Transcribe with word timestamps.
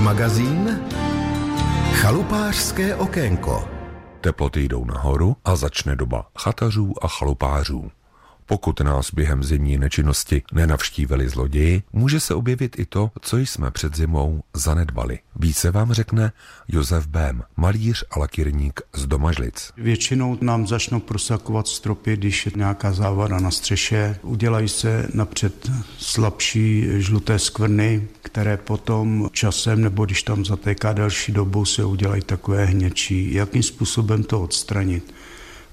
Magazín 0.00 0.80
Chalupářské 1.92 2.96
okénko 2.96 3.68
Teploty 4.20 4.68
jdou 4.68 4.84
nahoru 4.84 5.36
a 5.44 5.56
začne 5.56 5.96
doba 5.96 6.26
chatařů 6.38 7.04
a 7.04 7.08
chalupářů. 7.08 7.90
Pokud 8.50 8.80
nás 8.80 9.14
během 9.14 9.44
zimní 9.44 9.78
nečinnosti 9.78 10.42
nenavštívili 10.52 11.28
zloději, 11.28 11.82
může 11.92 12.20
se 12.20 12.34
objevit 12.34 12.78
i 12.78 12.86
to, 12.86 13.10
co 13.20 13.38
jsme 13.38 13.70
před 13.70 13.96
zimou 13.96 14.40
zanedbali. 14.54 15.18
Více 15.36 15.70
vám 15.70 15.92
řekne 15.92 16.32
Josef 16.68 17.06
Bém, 17.06 17.42
malíř 17.56 18.04
a 18.10 18.18
lakírník 18.18 18.80
z 18.94 19.06
Domažlic. 19.06 19.72
Většinou 19.76 20.38
nám 20.40 20.66
začnou 20.66 21.00
prosakovat 21.00 21.68
stropy, 21.68 22.16
když 22.16 22.46
je 22.46 22.52
nějaká 22.56 22.92
závada 22.92 23.40
na 23.40 23.50
střeše. 23.50 24.18
Udělají 24.22 24.68
se 24.68 25.08
napřed 25.14 25.70
slabší 25.98 26.86
žluté 26.96 27.38
skvrny, 27.38 28.08
které 28.22 28.56
potom 28.56 29.30
časem, 29.32 29.82
nebo 29.82 30.04
když 30.04 30.22
tam 30.22 30.44
zatéká 30.44 30.92
další 30.92 31.32
dobu, 31.32 31.64
se 31.64 31.84
udělají 31.84 32.22
takové 32.22 32.64
hněčí. 32.64 33.34
Jakým 33.34 33.62
způsobem 33.62 34.22
to 34.22 34.40
odstranit? 34.40 35.14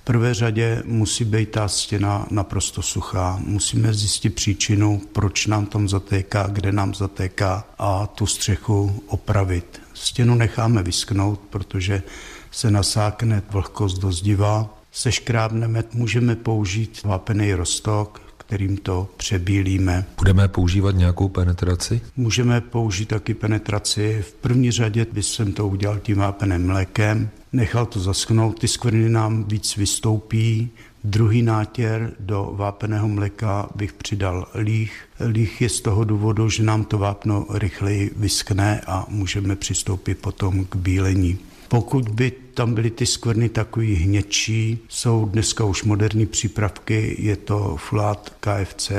Prvé 0.08 0.34
řadě 0.34 0.84
musí 0.86 1.26
být 1.26 1.52
ta 1.52 1.68
stěna 1.68 2.28
naprosto 2.32 2.82
suchá. 2.82 3.40
Musíme 3.46 3.94
zjistit 3.94 4.36
příčinu, 4.36 5.02
proč 5.14 5.48
nám 5.48 5.66
tam 5.66 5.90
zatéká, 5.90 6.48
kde 6.48 6.72
nám 6.72 6.94
zatéká 6.94 7.68
a 7.80 8.08
tu 8.08 8.26
střechu 8.26 9.04
opravit. 9.08 9.82
Stěnu 9.94 10.36
necháme 10.36 10.84
vysknout, 10.84 11.40
protože 11.50 12.04
se 12.52 12.72
nasákne 12.72 13.42
vlhkost 13.52 14.00
do 14.00 14.12
zdiva. 14.12 14.78
Seškrábneme, 14.92 15.84
můžeme 15.94 16.36
použít 16.36 17.04
vápený 17.04 17.54
rostok, 17.54 18.22
kterým 18.38 18.78
to 18.78 19.10
přebílíme. 19.18 20.06
Budeme 20.18 20.48
používat 20.48 20.92
nějakou 20.92 21.30
penetraci? 21.30 22.02
Můžeme 22.18 22.62
použít 22.62 23.06
taky 23.06 23.34
penetraci. 23.34 24.24
V 24.28 24.34
první 24.34 24.72
řadě 24.72 25.06
by 25.12 25.24
jsem 25.24 25.54
to 25.54 25.68
udělal 25.68 26.00
tím 26.00 26.18
vápeným 26.18 26.68
mlékem, 26.68 27.30
nechal 27.58 27.86
to 27.86 28.00
zaschnout, 28.00 28.60
ty 28.60 28.68
skvrny 28.68 29.10
nám 29.10 29.44
víc 29.44 29.76
vystoupí, 29.76 30.72
Druhý 31.04 31.42
nátěr 31.42 32.14
do 32.20 32.54
vápeného 32.56 33.08
mléka 33.08 33.70
bych 33.76 33.94
přidal 33.94 34.48
líh. 34.56 34.94
Líh 35.30 35.62
je 35.62 35.70
z 35.70 35.82
toho 35.82 36.04
důvodu, 36.04 36.50
že 36.50 36.64
nám 36.64 36.86
to 36.86 36.98
vápno 36.98 37.46
rychleji 37.50 38.12
vyskne 38.16 38.82
a 38.88 39.06
můžeme 39.10 39.56
přistoupit 39.56 40.18
potom 40.18 40.66
k 40.66 40.76
bílení. 40.76 41.38
Pokud 41.68 42.10
by 42.10 42.32
tam 42.54 42.74
byly 42.74 42.90
ty 42.90 43.06
skvrny 43.06 43.50
takový 43.50 43.96
hněčí, 43.96 44.80
jsou 44.90 45.26
dneska 45.26 45.66
už 45.66 45.84
moderní 45.84 46.26
přípravky, 46.26 47.16
je 47.20 47.36
to 47.36 47.76
flat 47.78 48.34
KFC, 48.40 48.92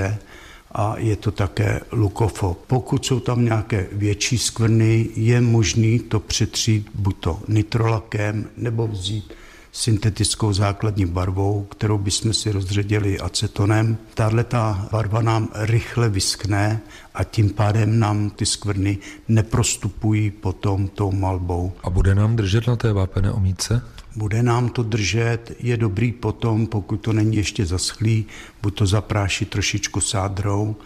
a 0.72 0.94
je 0.98 1.16
to 1.16 1.30
také 1.30 1.80
lukofob. 1.92 2.58
Pokud 2.66 3.06
jsou 3.06 3.20
tam 3.20 3.44
nějaké 3.44 3.86
větší 3.92 4.38
skvrny, 4.38 5.08
je 5.16 5.40
možný 5.40 5.98
to 5.98 6.20
přetřít 6.20 6.86
buď 6.94 7.16
to 7.20 7.40
nitrolakem 7.48 8.48
nebo 8.56 8.88
vzít 8.88 9.32
syntetickou 9.72 10.52
základní 10.52 11.06
barvou, 11.06 11.66
kterou 11.70 11.98
bychom 11.98 12.32
si 12.32 12.52
rozředili 12.52 13.20
acetonem. 13.20 13.98
Tahle 14.14 14.44
ta 14.44 14.88
barva 14.92 15.22
nám 15.22 15.48
rychle 15.54 16.08
vyskne 16.08 16.80
a 17.14 17.24
tím 17.24 17.50
pádem 17.50 17.98
nám 17.98 18.30
ty 18.30 18.46
skvrny 18.46 18.98
neprostupují 19.28 20.30
potom 20.30 20.88
tou 20.88 21.12
malbou. 21.12 21.72
A 21.82 21.90
bude 21.90 22.14
nám 22.14 22.36
držet 22.36 22.66
na 22.66 22.76
té 22.76 22.92
vápené 22.92 23.32
omítce? 23.32 23.82
Bude 24.18 24.42
nám 24.42 24.68
to 24.68 24.82
držet, 24.82 25.52
je 25.60 25.76
dobrý 25.76 26.12
potom, 26.12 26.66
pokud 26.66 26.96
to 26.96 27.12
není 27.12 27.36
ještě 27.36 27.66
zaschlý, 27.66 28.26
buď 28.62 28.74
to 28.74 28.86
zapráší 28.86 29.44
trošičku 29.44 30.00
sádrou, 30.00 30.76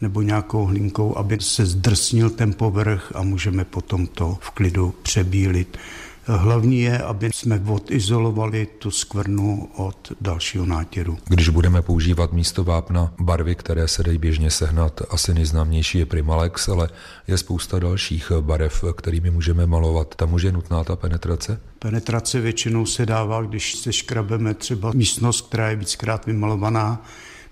nebo 0.00 0.22
nějakou 0.22 0.64
hlinkou, 0.64 1.18
aby 1.18 1.38
se 1.40 1.66
zdrsnil 1.66 2.30
ten 2.30 2.54
povrch 2.54 3.12
a 3.14 3.22
můžeme 3.22 3.64
potom 3.64 4.06
to 4.06 4.38
v 4.40 4.50
klidu 4.50 4.94
přebílit. 5.02 5.78
Hlavní 6.28 6.80
je, 6.80 6.98
aby 6.98 7.30
jsme 7.34 7.62
odizolovali 7.66 8.66
tu 8.78 8.90
skvrnu 8.90 9.68
od 9.76 10.12
dalšího 10.20 10.66
nátěru. 10.66 11.18
Když 11.28 11.48
budeme 11.48 11.82
používat 11.82 12.32
místo 12.32 12.64
vápna 12.64 13.12
barvy, 13.20 13.54
které 13.54 13.88
se 13.88 14.02
dají 14.02 14.18
běžně 14.18 14.50
sehnat, 14.50 15.02
asi 15.10 15.34
nejznámější 15.34 15.98
je 15.98 16.06
Primalex, 16.06 16.68
ale 16.68 16.88
je 17.28 17.38
spousta 17.38 17.78
dalších 17.78 18.32
barev, 18.40 18.84
kterými 18.96 19.30
můžeme 19.30 19.66
malovat. 19.66 20.14
Tam 20.14 20.32
už 20.32 20.42
je 20.42 20.52
nutná 20.52 20.84
ta 20.84 20.96
penetrace? 20.96 21.60
Penetrace 21.78 22.40
většinou 22.40 22.86
se 22.86 23.06
dává, 23.06 23.42
když 23.42 23.74
se 23.74 23.92
škrabeme 23.92 24.54
třeba 24.54 24.92
místnost, 24.92 25.48
která 25.48 25.70
je 25.70 25.76
víckrát 25.76 26.26
vymalovaná, 26.26 27.04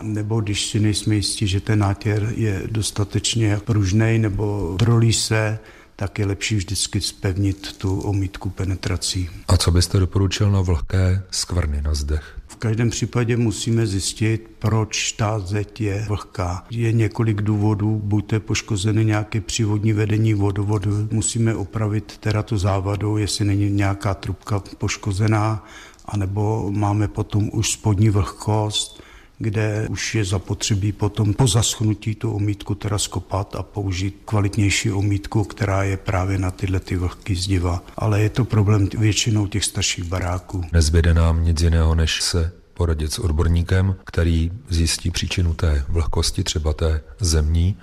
nebo 0.03 0.41
když 0.41 0.67
si 0.67 0.81
nejsme 0.81 1.15
jistí, 1.15 1.47
že 1.47 1.61
ten 1.61 1.79
nátěr 1.79 2.33
je 2.37 2.63
dostatečně 2.71 3.59
pružný 3.65 4.19
nebo 4.19 4.77
prolí 4.79 5.13
se, 5.13 5.59
tak 5.97 6.19
je 6.19 6.27
lepší 6.27 6.57
vždycky 6.57 7.01
spevnit 7.01 7.73
tu 7.79 8.01
omítku 8.01 8.51
penetrací. 8.51 9.31
A 9.49 9.57
co 9.57 9.71
byste 9.71 9.99
doporučil 9.99 10.51
na 10.51 10.61
vlhké 10.61 11.23
skvrny 11.31 11.83
na 11.83 11.95
zdech? 11.95 12.39
V 12.47 12.57
každém 12.57 12.91
případě 12.91 13.37
musíme 13.37 13.87
zjistit, 13.87 14.51
proč 14.59 15.13
ta 15.13 15.39
zeď 15.39 15.81
je 15.81 16.05
vlhká. 16.09 16.65
Je 16.71 16.93
několik 16.93 17.43
důvodů, 17.43 18.01
buď 18.05 18.33
je 18.33 18.41
poškozené 18.41 19.05
nějaké 19.05 19.41
přívodní 19.41 19.93
vedení 19.93 20.35
vodovodu, 20.35 21.09
musíme 21.11 21.55
opravit 21.55 22.19
teda 22.21 22.43
tu 22.43 22.59
závadu, 22.59 23.17
jestli 23.17 23.45
není 23.45 23.71
nějaká 23.71 24.15
trubka 24.15 24.63
poškozená, 24.79 25.65
anebo 26.05 26.71
máme 26.71 27.09
potom 27.09 27.51
už 27.53 27.73
spodní 27.73 28.11
vlhkost, 28.11 29.04
kde 29.45 29.87
už 29.91 30.15
je 30.15 30.25
zapotřebí 30.25 30.93
potom 30.93 31.35
po 31.35 31.47
zaschnutí 31.47 32.15
tu 32.15 32.33
omítku 32.33 32.75
teda 32.75 32.99
skopat 32.99 33.57
a 33.57 33.63
použít 33.63 34.23
kvalitnější 34.25 34.93
omítku, 34.93 35.45
která 35.45 35.83
je 35.83 35.97
právě 35.97 36.39
na 36.39 36.51
tyhle 36.51 36.81
ty 36.81 36.97
vlhky 36.97 37.35
zdiva. 37.35 37.83
Ale 37.97 38.23
je 38.23 38.29
to 38.29 38.45
problém 38.45 38.89
většinou 38.99 39.47
těch 39.47 39.65
starších 39.65 40.05
baráků. 40.05 40.65
Nezbyde 40.73 41.15
nám 41.15 41.45
nic 41.45 41.61
jiného, 41.61 41.95
než 41.95 42.23
se 42.23 42.53
poradit 42.75 43.13
s 43.13 43.19
odborníkem, 43.19 43.95
který 44.05 44.51
zjistí 44.69 45.11
příčinu 45.11 45.55
té 45.55 45.85
vlhkosti, 45.89 46.45
třeba 46.45 46.73
té 46.73 47.01
zemní, 47.21 47.77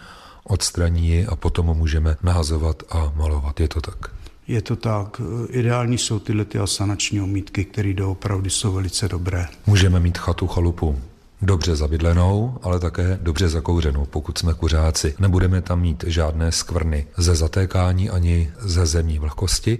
odstraní 0.43 1.07
ji 1.07 1.25
a 1.25 1.35
potom 1.35 1.65
můžeme 1.65 2.17
nahazovat 2.23 2.83
a 2.89 3.13
malovat. 3.15 3.59
Je 3.59 3.67
to 3.67 3.81
tak? 3.81 3.97
Je 4.47 4.61
to 4.61 4.75
tak. 4.75 5.21
Ideální 5.49 5.97
jsou 5.97 6.19
tyhle 6.19 6.45
ty 6.45 6.59
asanační 6.59 7.21
omítky, 7.21 7.65
které 7.65 7.93
doopravdy 7.93 8.49
jsou 8.49 8.71
velice 8.71 9.07
dobré. 9.07 9.47
Můžeme 9.67 9.99
mít 9.99 10.17
chatu, 10.17 10.47
chalupu 10.47 10.97
dobře 11.41 11.75
zabydlenou, 11.75 12.57
ale 12.61 12.79
také 12.79 13.19
dobře 13.21 13.49
zakouřenou, 13.49 14.05
pokud 14.05 14.37
jsme 14.37 14.53
kuřáci. 14.53 15.15
Nebudeme 15.19 15.61
tam 15.61 15.81
mít 15.81 16.03
žádné 16.07 16.51
skvrny 16.51 17.07
ze 17.17 17.35
zatékání 17.35 18.09
ani 18.09 18.51
ze 18.59 18.85
zemní 18.85 19.19
vlhkosti, 19.19 19.79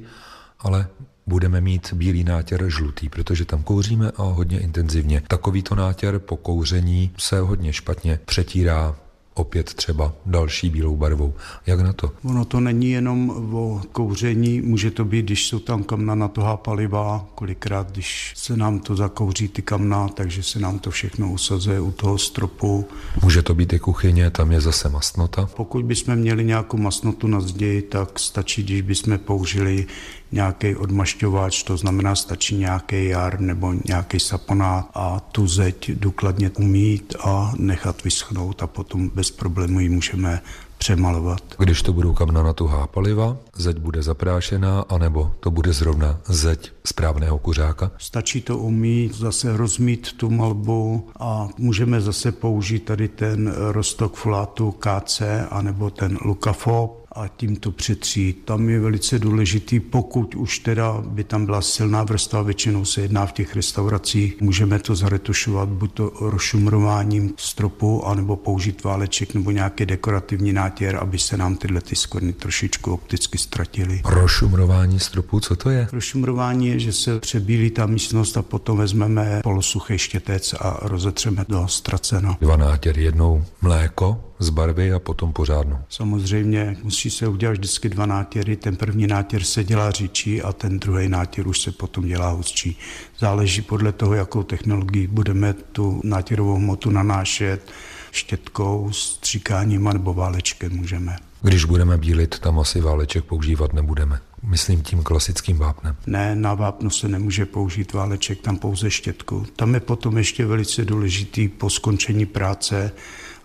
ale 0.60 0.88
budeme 1.28 1.62
mít 1.62 1.94
bílý 1.94 2.24
nátěr 2.24 2.70
žlutý, 2.70 3.10
protože 3.10 3.46
tam 3.46 3.64
kouříme 3.64 4.12
a 4.18 4.24
hodně 4.24 4.60
intenzivně. 4.60 5.22
Takovýto 5.28 5.76
nátěr 5.76 6.20
po 6.20 6.38
kouření 6.38 7.12
se 7.18 7.40
hodně 7.40 7.74
špatně 7.74 8.20
přetírá 8.26 8.96
opět 9.34 9.74
třeba 9.74 10.14
další 10.26 10.70
bílou 10.70 10.96
barvou. 10.96 11.34
Jak 11.66 11.80
na 11.80 11.94
to? 11.94 12.12
Ono 12.24 12.46
to 12.46 12.60
není 12.60 12.92
jenom 12.92 13.30
o 13.54 13.82
kouření, 13.92 14.62
může 14.62 14.92
to 14.92 15.06
být, 15.06 15.26
když 15.26 15.48
jsou 15.48 15.60
tam 15.60 15.84
kamna 15.84 16.16
na 16.16 16.28
tohá 16.28 16.58
paliva, 16.58 17.26
kolikrát, 17.36 17.92
když 17.92 18.34
se 18.36 18.58
nám 18.58 18.80
to 18.80 18.96
zakouří 18.96 19.48
ty 19.48 19.62
kamna, 19.62 20.08
takže 20.08 20.44
se 20.44 20.60
nám 20.60 20.80
to 20.80 20.92
všechno 20.92 21.32
usazuje 21.32 21.80
u 21.80 21.92
toho 21.92 22.18
stropu. 22.18 22.88
Může 23.24 23.42
to 23.42 23.54
být 23.56 23.74
i 23.74 23.80
kuchyně, 23.80 24.30
tam 24.30 24.52
je 24.52 24.62
zase 24.62 24.90
masnota? 24.90 25.50
Pokud 25.56 25.86
bychom 25.86 26.16
měli 26.16 26.44
nějakou 26.44 26.78
masnotu 26.78 27.28
na 27.28 27.42
zdi, 27.42 27.82
tak 27.82 28.20
stačí, 28.20 28.64
když 28.64 28.82
bychom 28.82 29.18
použili 29.18 29.88
nějaký 30.32 30.76
odmašťovač, 30.76 31.64
to 31.64 31.78
znamená 31.78 32.16
stačí 32.16 32.58
nějaký 32.58 33.06
jar 33.06 33.40
nebo 33.40 33.74
nějaký 33.86 34.20
saponát 34.20 34.90
a 34.94 35.20
tu 35.20 35.48
zeď 35.48 35.92
důkladně 35.92 36.50
umít 36.50 37.16
a 37.24 37.54
nechat 37.58 38.04
vyschnout 38.04 38.64
a 38.64 38.68
potom 38.68 39.10
bez 39.10 39.32
problémů 39.32 39.80
ji 39.80 39.90
můžeme 39.90 40.42
přemalovat. 40.78 41.44
Když 41.58 41.82
to 41.82 41.94
budou 41.94 42.14
kamna 42.14 42.44
na 42.44 42.54
tuhá 42.54 42.88
paliva, 42.88 43.38
zeď 43.56 43.78
bude 43.78 44.04
zaprášená, 44.04 44.86
anebo 44.90 45.32
to 45.40 45.52
bude 45.52 45.74
zrovna 45.74 46.20
zeď 46.26 46.72
správného 46.86 47.38
kuřáka? 47.38 47.92
Stačí 47.98 48.42
to 48.42 48.58
umít, 48.58 49.16
zase 49.16 49.58
rozmít 49.58 50.14
tu 50.18 50.30
malbu 50.30 51.10
a 51.20 51.50
můžeme 51.58 52.02
zase 52.02 52.32
použít 52.32 52.86
tady 52.86 53.08
ten 53.08 53.54
rostok 53.58 54.16
flátu 54.16 54.72
KC 54.72 55.22
anebo 55.50 55.90
ten 55.90 56.18
Lukafob 56.26 57.01
a 57.12 57.28
tím 57.28 57.56
to 57.56 57.72
přetřít. 57.72 58.46
Tam 58.46 58.70
je 58.70 58.80
velice 58.80 59.20
důležitý, 59.20 59.80
pokud 59.80 60.36
už 60.36 60.60
teda 60.60 61.04
by 61.08 61.24
tam 61.24 61.46
byla 61.46 61.62
silná 61.62 62.04
vrstva, 62.04 62.42
většinou 62.42 62.86
se 62.86 63.02
jedná 63.02 63.26
v 63.26 63.32
těch 63.32 63.56
restauracích, 63.56 64.42
můžeme 64.42 64.80
to 64.80 64.96
zaretušovat 64.96 65.70
buď 65.70 65.94
to 65.94 66.12
rozšumrováním 66.22 67.34
stropu, 67.38 68.06
anebo 68.08 68.36
použít 68.36 68.84
váleček 68.84 69.34
nebo 69.34 69.52
nějaké 69.52 69.86
dekorativní 69.86 70.54
nátěr 70.54 71.02
aby 71.02 71.20
se 71.20 71.38
nám 71.38 71.56
tyhle 71.56 71.82
ty 71.82 71.96
skvrny 71.96 72.34
trošičku 72.34 72.94
opticky 72.94 73.38
ztratily. 73.38 74.02
Rošumrování 74.06 75.00
stropů, 75.00 75.40
co 75.40 75.56
to 75.56 75.70
je? 75.70 75.88
Rošumrování 75.92 76.68
je, 76.68 76.80
že 76.80 76.94
se 76.94 77.20
přebílí 77.20 77.70
ta 77.70 77.86
místnost 77.86 78.38
a 78.38 78.42
potom 78.42 78.78
vezmeme 78.78 79.42
polosuchý 79.44 79.98
štětec 79.98 80.54
a 80.54 80.80
rozetřeme 80.82 81.46
do 81.50 81.68
ztraceno. 81.68 82.38
Dva 82.42 82.58
nátěry, 82.58 83.04
jednou 83.04 83.46
mléko 83.62 84.24
z 84.42 84.50
barvy 84.50 84.94
a 84.94 85.00
potom 85.00 85.34
pořádnou. 85.34 85.78
Samozřejmě 85.90 86.78
musí 86.84 87.10
se 87.10 87.28
udělat 87.28 87.52
vždycky 87.52 87.90
dva 87.90 88.06
nátěry. 88.06 88.56
Ten 88.56 88.76
první 88.76 89.08
nátěr 89.08 89.44
se 89.44 89.64
dělá 89.64 89.92
říčí 89.92 90.42
a 90.42 90.54
ten 90.54 90.80
druhý 90.80 91.10
nátěr 91.10 91.48
už 91.48 91.60
se 91.60 91.72
potom 91.72 92.08
dělá 92.08 92.30
hustší. 92.30 92.78
Záleží 93.20 93.62
podle 93.62 93.92
toho, 93.92 94.14
jakou 94.14 94.44
technologii 94.44 95.08
budeme 95.08 95.54
tu 95.54 96.02
nátěrovou 96.04 96.56
hmotu 96.56 96.90
nanášet 96.90 97.72
štětkou, 98.12 98.92
stříkáním 98.92 99.84
nebo 99.84 100.14
válečkem 100.14 100.72
můžeme. 100.76 101.16
Když 101.42 101.66
budeme 101.66 101.98
bílit, 101.98 102.40
tam 102.40 102.60
asi 102.60 102.82
váleček 102.82 103.24
používat 103.24 103.74
nebudeme. 103.74 104.20
Myslím 104.44 104.82
tím 104.82 105.04
klasickým 105.04 105.58
vápnem. 105.58 105.96
Ne, 106.08 106.36
na 106.36 106.54
vápno 106.54 106.90
se 106.90 107.08
nemůže 107.08 107.46
použít 107.46 107.94
váleček, 107.94 108.42
tam 108.42 108.58
pouze 108.58 108.92
štětku. 108.92 109.46
Tam 109.56 109.74
je 109.74 109.80
potom 109.80 110.18
ještě 110.18 110.46
velice 110.46 110.86
důležitý 110.86 111.48
po 111.48 111.70
skončení 111.70 112.26
práce, 112.26 112.92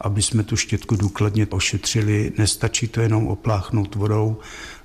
aby 0.00 0.22
jsme 0.22 0.42
tu 0.42 0.56
štětku 0.56 0.96
důkladně 0.96 1.46
ošetřili. 1.46 2.32
Nestačí 2.38 2.88
to 2.88 3.00
jenom 3.00 3.26
opláchnout 3.28 3.94
vodou, 3.94 4.36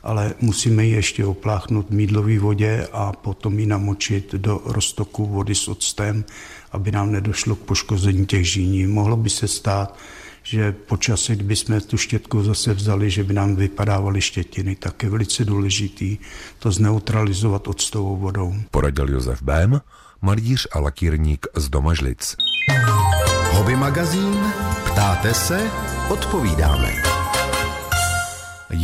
ale 0.03 0.33
musíme 0.41 0.85
ji 0.85 0.91
ještě 0.91 1.25
opláchnout 1.25 1.89
v 1.89 1.93
mídlové 1.93 2.39
vodě 2.39 2.87
a 2.93 3.11
potom 3.11 3.59
ji 3.59 3.65
namočit 3.65 4.35
do 4.35 4.61
roztoku 4.65 5.25
vody 5.25 5.55
s 5.55 5.67
octem, 5.67 6.25
aby 6.71 6.91
nám 6.91 7.11
nedošlo 7.11 7.55
k 7.55 7.59
poškození 7.59 8.25
těch 8.25 8.51
žíní. 8.51 8.87
Mohlo 8.87 9.17
by 9.17 9.29
se 9.29 9.47
stát, 9.47 9.97
že 10.43 10.71
počasí, 10.71 11.35
kdybychom 11.35 11.81
tu 11.81 11.97
štětku 11.97 12.43
zase 12.43 12.73
vzali, 12.73 13.09
že 13.09 13.23
by 13.23 13.33
nám 13.33 13.55
vypadávaly 13.55 14.21
štětiny, 14.21 14.75
tak 14.75 15.03
je 15.03 15.09
velice 15.09 15.45
důležitý 15.45 16.17
to 16.59 16.71
zneutralizovat 16.71 17.67
octovou 17.67 18.17
vodou. 18.17 18.55
Poradil 18.71 19.09
Josef 19.09 19.41
Bém, 19.41 19.81
malíř 20.21 20.67
a 20.71 20.79
lakírník 20.79 21.47
z 21.55 21.69
Domažlic. 21.69 22.35
Hobby 23.51 23.75
magazín 23.75 24.39
Ptáte 25.01 25.33
se? 25.33 25.57
Odpovídáme. 26.13 26.89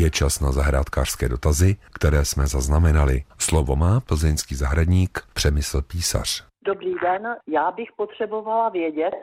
Je 0.01 0.09
čas 0.09 0.41
na 0.41 0.51
zahrádkářské 0.51 1.29
dotazy, 1.29 1.75
které 1.95 2.25
jsme 2.25 2.47
zaznamenali. 2.47 3.17
Slovo 3.39 3.75
má 3.75 3.99
plzeňský 4.07 4.55
zahradník 4.55 5.11
Přemysl 5.33 5.81
Písař. 5.81 6.29
Dobrý 6.65 6.93
den, 7.03 7.35
já 7.47 7.71
bych 7.71 7.89
potřebovala 7.97 8.69
vědět, 8.69 9.13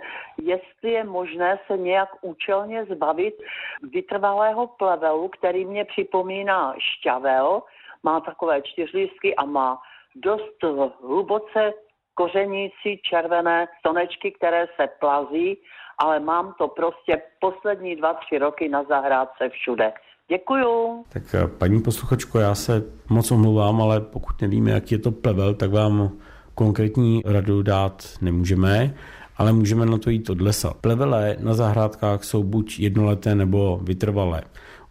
jestli 0.43 0.91
je 0.91 1.05
možné 1.05 1.59
se 1.67 1.79
nějak 1.79 2.09
účelně 2.23 2.85
zbavit 2.85 3.35
vytrvalého 3.83 4.67
plevelu, 4.67 5.29
který 5.29 5.65
mě 5.65 5.85
připomíná 5.85 6.75
šťavel, 6.79 7.63
má 8.03 8.21
takové 8.21 8.63
čtyřlístky 8.63 9.35
a 9.37 9.45
má 9.45 9.79
dost 10.15 10.63
hluboce 11.03 11.73
kořenící 12.15 13.01
červené 13.11 13.67
stonečky, 13.79 14.33
které 14.33 14.67
se 14.77 14.89
plazí, 15.01 15.59
ale 15.99 16.21
mám 16.21 16.55
to 16.59 16.69
prostě 16.69 17.23
poslední 17.41 17.97
dva, 17.97 18.15
tři 18.15 18.39
roky 18.39 18.69
na 18.69 18.85
zahrádce 18.85 19.49
všude. 19.49 19.93
Děkuju. 20.29 21.05
Tak 21.13 21.23
eh, 21.35 21.49
paní 21.59 21.83
posluchačko, 21.83 22.39
já 22.39 22.55
se 22.55 22.83
moc 23.11 23.31
omlouvám, 23.31 23.83
ale 23.83 24.01
pokud 24.01 24.43
nevíme, 24.43 24.71
jak 24.71 24.93
je 24.93 24.99
to 24.99 25.13
plevel, 25.13 25.55
tak 25.55 25.71
vám 25.71 26.11
konkrétní 26.55 27.23
radu 27.25 27.63
dát 27.63 28.05
nemůžeme, 28.21 28.95
ale 29.37 29.53
můžeme 29.53 29.87
na 29.87 29.99
to 29.99 30.11
jít 30.11 30.31
od 30.31 30.41
lesa. 30.41 30.75
Plevele 30.81 31.37
na 31.41 31.55
zahrádkách 31.55 32.25
jsou 32.25 32.43
buď 32.43 32.79
jednoleté 32.79 33.35
nebo 33.35 33.81
vytrvalé. 33.83 34.43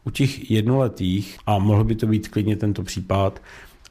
U 0.06 0.10
těch 0.10 0.52
jednoletých, 0.52 1.38
a 1.46 1.58
mohl 1.58 1.84
by 1.84 1.96
to 1.96 2.08
být 2.08 2.28
klidně 2.28 2.56
tento 2.56 2.84
případ, 2.84 3.42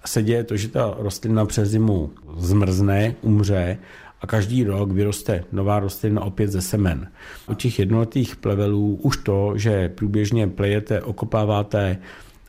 se 0.07 0.23
děje 0.23 0.45
to, 0.45 0.57
že 0.57 0.69
ta 0.69 0.95
rostlina 0.99 1.47
přes 1.47 1.69
zimu 1.69 2.11
zmrzne, 2.37 3.15
umře 3.23 3.79
a 4.21 4.27
každý 4.27 4.65
rok 4.65 4.91
vyroste 4.91 5.45
nová 5.53 5.81
rostlina 5.81 6.23
opět 6.25 6.49
ze 6.49 6.63
semen. 6.63 7.09
U 7.49 7.55
těch 7.55 7.79
jednoletých 7.79 8.37
plevelů 8.37 8.99
už 9.03 9.17
to, 9.17 9.53
že 9.57 9.89
průběžně 9.89 10.47
plejete, 10.47 11.03
okopáváte 11.03 11.99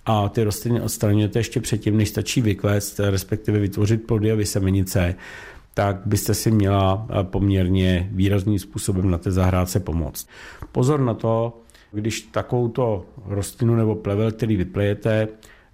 a 0.05 0.29
ty 0.29 0.43
rostliny 0.43 0.81
odstraňujete 0.81 1.39
ještě 1.39 1.61
předtím, 1.61 1.97
než 1.97 2.09
stačí 2.09 2.41
vyklést, 2.41 2.99
respektive 2.99 3.59
vytvořit 3.59 4.07
plody 4.07 4.31
a 4.31 4.35
vysemenice, 4.35 5.15
tak 5.73 6.01
byste 6.05 6.33
si 6.33 6.51
měla 6.51 7.07
poměrně 7.23 8.09
výrazným 8.11 8.59
způsobem 8.59 9.11
na 9.11 9.17
té 9.17 9.31
zahrádce 9.31 9.79
pomoct. 9.79 10.27
Pozor 10.71 10.99
na 10.99 11.13
to, 11.13 11.61
když 11.91 12.21
takovouto 12.21 13.05
rostlinu 13.25 13.75
nebo 13.75 13.95
plevel, 13.95 14.31
který 14.31 14.55
vyplejete, 14.55 15.27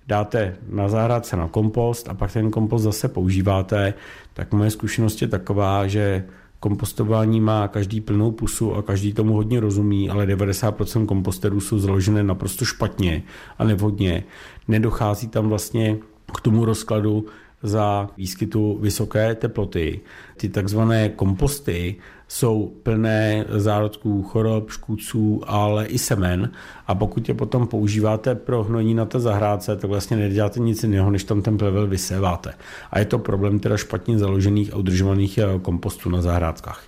dáte 0.09 0.55
na 0.69 0.89
zahrádce 0.89 1.37
na 1.37 1.47
kompost 1.47 2.09
a 2.09 2.13
pak 2.13 2.33
ten 2.33 2.51
kompost 2.51 2.83
zase 2.83 3.07
používáte, 3.07 3.93
tak 4.33 4.53
moje 4.53 4.71
zkušenost 4.71 5.21
je 5.21 5.27
taková, 5.27 5.87
že 5.87 6.25
kompostování 6.59 7.41
má 7.41 7.67
každý 7.67 8.01
plnou 8.01 8.31
pusu 8.31 8.75
a 8.75 8.81
každý 8.81 9.13
tomu 9.13 9.33
hodně 9.33 9.59
rozumí, 9.59 10.09
ale 10.09 10.25
90% 10.25 11.05
komposterů 11.05 11.61
jsou 11.61 11.79
založené 11.79 12.23
naprosto 12.23 12.65
špatně 12.65 13.23
a 13.57 13.63
nevhodně. 13.63 14.23
Nedochází 14.67 15.27
tam 15.27 15.49
vlastně 15.49 15.97
k 16.37 16.41
tomu 16.41 16.65
rozkladu 16.65 17.25
za 17.63 18.09
výskytu 18.17 18.77
vysoké 18.81 19.35
teploty. 19.35 19.99
Ty 20.37 20.49
takzvané 20.49 21.09
komposty 21.09 21.95
jsou 22.27 22.73
plné 22.83 23.45
zárodků 23.49 24.23
chorob, 24.23 24.69
škůdců, 24.69 25.41
ale 25.47 25.85
i 25.85 25.97
semen 25.97 26.51
a 26.87 26.95
pokud 26.95 27.29
je 27.29 27.35
potom 27.35 27.67
používáte 27.67 28.35
pro 28.35 28.63
hnojení 28.63 28.93
na 28.93 29.05
té 29.05 29.19
zahrádce, 29.19 29.75
tak 29.75 29.89
vlastně 29.89 30.17
neděláte 30.17 30.59
nic 30.59 30.83
jiného, 30.83 31.11
než 31.11 31.23
tam 31.23 31.41
ten 31.41 31.57
plevel 31.57 31.87
vyséváte. 31.87 32.53
A 32.91 32.99
je 32.99 33.05
to 33.05 33.19
problém 33.19 33.59
teda 33.59 33.77
špatně 33.77 34.19
založených 34.19 34.73
a 34.73 34.75
udržovaných 34.75 35.37
eh, 35.37 35.59
kompostů 35.61 36.09
na 36.09 36.21
zahrádkách. 36.21 36.83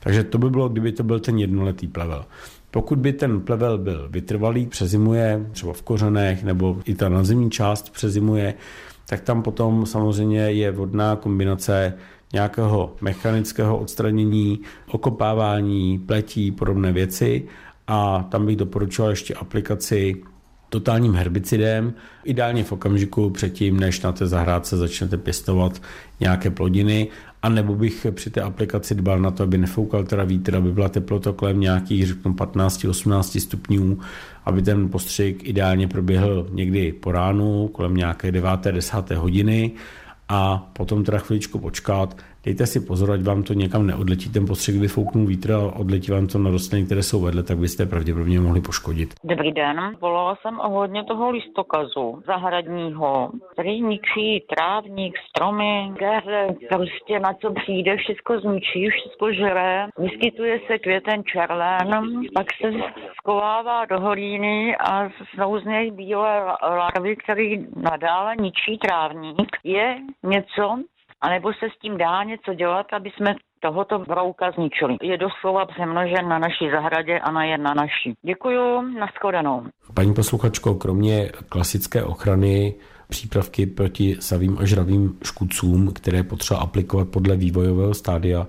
Takže 0.00 0.24
to 0.24 0.38
by 0.38 0.50
bylo, 0.50 0.68
kdyby 0.68 0.92
to 0.92 1.02
byl 1.02 1.20
ten 1.20 1.38
jednoletý 1.38 1.86
plevel. 1.86 2.24
Pokud 2.70 2.98
by 2.98 3.12
ten 3.12 3.40
plevel 3.40 3.78
byl 3.78 4.08
vytrvalý, 4.10 4.66
přezimuje 4.66 5.46
třeba 5.52 5.72
v 5.72 5.82
kořenech 5.82 6.44
nebo 6.44 6.78
i 6.84 6.94
ta 6.94 7.08
nadzemní 7.08 7.50
část 7.50 7.90
přezimuje, 7.90 8.54
tak 9.06 9.20
tam 9.20 9.42
potom 9.42 9.86
samozřejmě 9.86 10.40
je 10.40 10.70
vodná 10.70 11.16
kombinace 11.16 11.94
nějakého 12.32 12.96
mechanického 13.00 13.78
odstranění, 13.78 14.60
okopávání, 14.90 15.98
pletí, 15.98 16.50
podobné 16.50 16.92
věci. 16.92 17.48
A 17.86 18.26
tam 18.30 18.46
bych 18.46 18.56
doporučoval 18.56 19.10
ještě 19.10 19.34
aplikaci 19.34 20.22
totálním 20.68 21.14
herbicidem, 21.14 21.94
ideálně 22.24 22.64
v 22.64 22.72
okamžiku 22.72 23.30
předtím, 23.30 23.80
než 23.80 24.00
na 24.00 24.12
té 24.12 24.26
zahrádce 24.26 24.76
začnete 24.76 25.16
pěstovat 25.16 25.82
nějaké 26.20 26.50
plodiny, 26.50 27.08
a 27.46 27.48
nebo 27.48 27.74
bych 27.74 28.06
při 28.10 28.30
té 28.30 28.40
aplikaci 28.40 28.94
dbal 28.94 29.18
na 29.18 29.30
to, 29.30 29.42
aby 29.42 29.58
nefoukal 29.58 30.04
teda 30.04 30.24
vítr, 30.24 30.56
aby 30.56 30.72
byla 30.72 30.88
teplota 30.88 31.32
kolem 31.32 31.60
nějakých, 31.60 32.06
řeknu, 32.06 32.32
15-18 32.32 33.40
stupňů, 33.40 33.98
aby 34.44 34.62
ten 34.62 34.88
postřik 34.88 35.48
ideálně 35.48 35.88
proběhl 35.88 36.48
někdy 36.50 36.92
po 36.92 37.12
ránu, 37.12 37.68
kolem 37.68 37.94
nějaké 37.94 38.32
9. 38.32 38.50
10. 38.70 39.10
hodiny 39.10 39.70
a 40.28 40.70
potom 40.72 41.04
teda 41.04 41.18
chviličku 41.18 41.58
počkat, 41.58 42.16
dejte 42.46 42.66
si 42.66 42.80
pozor, 42.80 43.10
ať 43.10 43.22
vám 43.22 43.42
to 43.42 43.52
někam 43.52 43.86
neodletí, 43.86 44.32
ten 44.32 44.46
postřeh 44.46 44.74
vyfouknul 44.80 45.26
vítr 45.26 45.52
a 45.52 45.58
odletí 45.82 46.10
vám 46.12 46.26
to 46.26 46.38
na 46.38 46.50
rostliny, 46.50 46.86
které 46.86 47.02
jsou 47.02 47.20
vedle, 47.20 47.42
tak 47.42 47.58
byste 47.58 47.86
pravděpodobně 47.86 48.40
mohli 48.40 48.60
poškodit. 48.60 49.14
Dobrý 49.24 49.52
den, 49.52 49.76
volala 50.00 50.36
jsem 50.36 50.60
ohledně 50.60 51.04
toho 51.04 51.30
listokazu 51.30 52.22
zahradního, 52.26 53.30
který 53.52 53.80
ničí 53.82 54.44
trávník, 54.54 55.14
stromy, 55.28 55.92
keře, 55.98 56.46
prostě 56.68 57.18
na 57.18 57.34
co 57.40 57.52
přijde, 57.52 57.96
všechno 57.96 58.40
zničí, 58.40 58.88
všechno 58.90 59.32
žere, 59.32 59.86
vyskytuje 59.98 60.60
se 60.66 60.78
květen 60.78 61.22
červen, 61.24 61.90
pak 62.34 62.46
se 62.60 62.72
skovává 63.20 63.84
do 63.84 64.00
holíny 64.00 64.76
a 64.76 65.08
snou 65.34 65.60
z 65.60 65.64
něj 65.64 65.90
bílé 65.90 66.44
larvy, 66.62 67.16
který 67.16 67.66
nadále 67.76 68.36
ničí 68.40 68.78
trávník. 68.78 69.56
Je 69.64 69.96
něco, 70.22 70.78
anebo 71.20 71.52
se 71.52 71.66
s 71.76 71.78
tím 71.78 71.98
dá 71.98 72.22
něco 72.24 72.54
dělat, 72.54 72.86
aby 72.92 73.10
jsme 73.10 73.34
tohoto 73.60 73.98
brouka 73.98 74.50
zničili. 74.50 74.96
Je 75.02 75.18
doslova 75.18 75.66
přemnožen 75.66 76.28
na 76.28 76.38
naší 76.38 76.70
zahradě 76.70 77.18
a 77.18 77.30
na 77.30 77.44
je 77.44 77.58
na 77.58 77.74
naší. 77.74 78.14
Děkuju, 78.22 78.80
nashledanou. 78.80 79.66
Paní 79.94 80.14
posluchačko, 80.14 80.74
kromě 80.74 81.30
klasické 81.48 82.04
ochrany 82.04 82.74
přípravky 83.08 83.66
proti 83.66 84.16
savým 84.20 84.58
a 84.60 84.64
žravým 84.64 85.18
škůdcům, 85.24 85.92
které 85.92 86.22
potřeba 86.22 86.60
aplikovat 86.60 87.08
podle 87.08 87.36
vývojového 87.36 87.94
stádia, 87.94 88.46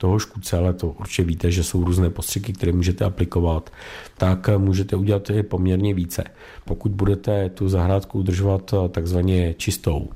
toho 0.00 0.18
škůdce, 0.18 0.56
ale 0.56 0.72
to 0.72 0.88
určitě 0.88 1.24
víte, 1.24 1.50
že 1.50 1.64
jsou 1.64 1.84
různé 1.84 2.10
postřiky, 2.10 2.52
které 2.52 2.72
můžete 2.72 3.04
aplikovat, 3.04 3.70
tak 4.18 4.48
můžete 4.58 4.96
udělat 4.96 5.30
je 5.30 5.42
poměrně 5.42 5.94
více. 5.94 6.24
Pokud 6.64 6.92
budete 6.92 7.48
tu 7.48 7.68
zahrádku 7.68 8.18
udržovat 8.18 8.74
takzvaně 8.90 9.54
čistou, 9.54 10.08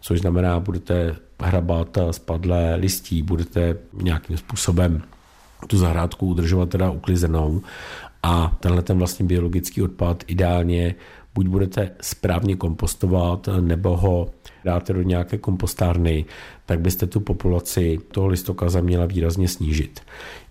což 0.00 0.20
znamená, 0.20 0.60
budete 0.60 1.16
hrabat 1.40 1.98
spadlé 2.10 2.74
listí, 2.74 3.22
budete 3.22 3.76
nějakým 3.92 4.36
způsobem 4.36 5.02
tu 5.66 5.78
zahrádku 5.78 6.26
udržovat 6.26 6.68
teda 6.68 6.90
uklizenou 6.90 7.62
A 8.22 8.56
tenhle 8.60 8.82
ten 8.82 8.98
vlastně 8.98 9.26
biologický 9.26 9.82
odpad 9.82 10.24
ideálně 10.26 10.94
buď 11.34 11.46
budete 11.46 11.90
správně 12.00 12.56
kompostovat, 12.56 13.48
nebo 13.60 13.96
ho 13.96 14.30
dáte 14.64 14.92
do 14.92 15.02
nějaké 15.02 15.38
kompostárny, 15.38 16.24
tak 16.66 16.80
byste 16.80 17.06
tu 17.06 17.20
populaci 17.20 17.98
toho 18.12 18.26
listokaza 18.26 18.80
měla 18.80 19.06
výrazně 19.06 19.48
snížit. 19.48 20.00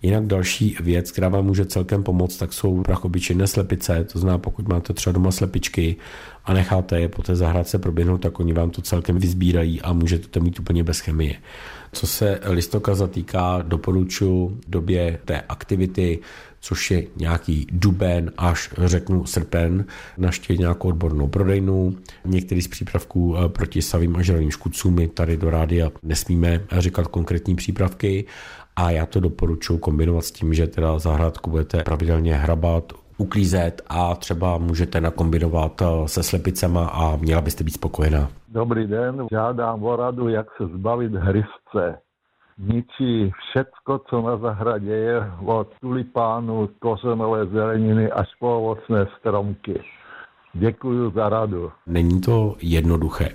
Jinak 0.02 0.26
další 0.26 0.76
věc, 0.80 1.10
která 1.10 1.28
vám 1.28 1.44
může 1.44 1.64
celkem 1.66 2.02
pomoct, 2.02 2.36
tak 2.36 2.52
jsou 2.52 2.82
prachobyčinné 2.82 3.46
slepice, 3.46 4.04
to 4.12 4.18
znamená, 4.18 4.38
pokud 4.38 4.68
máte 4.68 4.92
třeba 4.92 5.12
doma 5.12 5.30
slepičky 5.30 5.96
a 6.44 6.54
necháte 6.54 7.00
je 7.00 7.08
po 7.08 7.22
té 7.22 7.36
zahrádce 7.36 7.78
proběhnout, 7.78 8.18
tak 8.18 8.40
oni 8.40 8.52
vám 8.52 8.70
to 8.70 8.82
celkem 8.82 9.18
vyzbírají 9.18 9.80
a 9.80 9.92
můžete 9.92 10.28
to 10.28 10.40
mít 10.40 10.60
úplně 10.60 10.84
bez 10.84 11.00
chemie. 11.00 11.34
Co 11.92 12.06
se 12.06 12.40
listokaza 12.44 13.06
týká, 13.06 13.62
doporučuji 13.62 14.60
době 14.68 15.18
té 15.24 15.40
aktivity 15.40 16.18
což 16.62 16.90
je 16.90 17.02
nějaký 17.16 17.66
duben 17.70 18.32
až 18.38 18.74
řeknu 18.78 19.26
srpen, 19.26 19.84
naštívit 20.18 20.58
nějakou 20.58 20.88
odbornou 20.88 21.28
prodejnu. 21.28 21.94
Některý 22.24 22.62
z 22.62 22.68
přípravků 22.68 23.36
eh, 23.36 23.48
proti 23.48 23.82
savým 23.82 24.16
a 24.16 24.22
želeným 24.22 24.50
škůdcům 24.50 24.94
my 24.94 25.08
tady 25.08 25.36
do 25.36 25.50
rádia 25.50 25.90
nesmíme 26.02 26.60
říkat 26.78 27.06
konkrétní 27.06 27.54
přípravky 27.54 28.24
a 28.76 28.90
já 28.90 29.06
to 29.06 29.20
doporučuji 29.20 29.78
kombinovat 29.78 30.24
s 30.24 30.30
tím, 30.30 30.54
že 30.54 30.66
teda 30.66 30.98
zahrádku 30.98 31.50
budete 31.50 31.82
pravidelně 31.82 32.34
hrabat, 32.34 32.92
uklízet 33.18 33.82
a 33.88 34.14
třeba 34.14 34.58
můžete 34.58 35.00
nakombinovat 35.00 35.82
eh, 35.82 36.08
se 36.08 36.22
slepicema 36.22 36.86
a 36.86 37.16
měla 37.16 37.40
byste 37.40 37.64
být 37.64 37.74
spokojená. 37.74 38.28
Dobrý 38.48 38.86
den, 38.86 39.26
žádám 39.30 39.84
o 39.84 39.96
radu, 39.96 40.28
jak 40.28 40.46
se 40.56 40.66
zbavit 40.66 41.12
hryzce 41.12 41.98
ničí 42.58 43.30
všetko, 43.30 43.98
co 43.98 44.22
na 44.22 44.36
zahradě 44.36 44.92
je, 44.92 45.32
od 45.44 45.68
tulipánu, 45.80 46.68
kořenové 46.78 47.46
zeleniny 47.46 48.10
až 48.10 48.28
po 48.40 48.58
ovocné 48.58 49.06
stromky. 49.18 49.82
Děkuji 50.54 51.10
za 51.10 51.28
radu. 51.28 51.72
Není 51.86 52.20
to 52.20 52.56
jednoduché. 52.62 53.28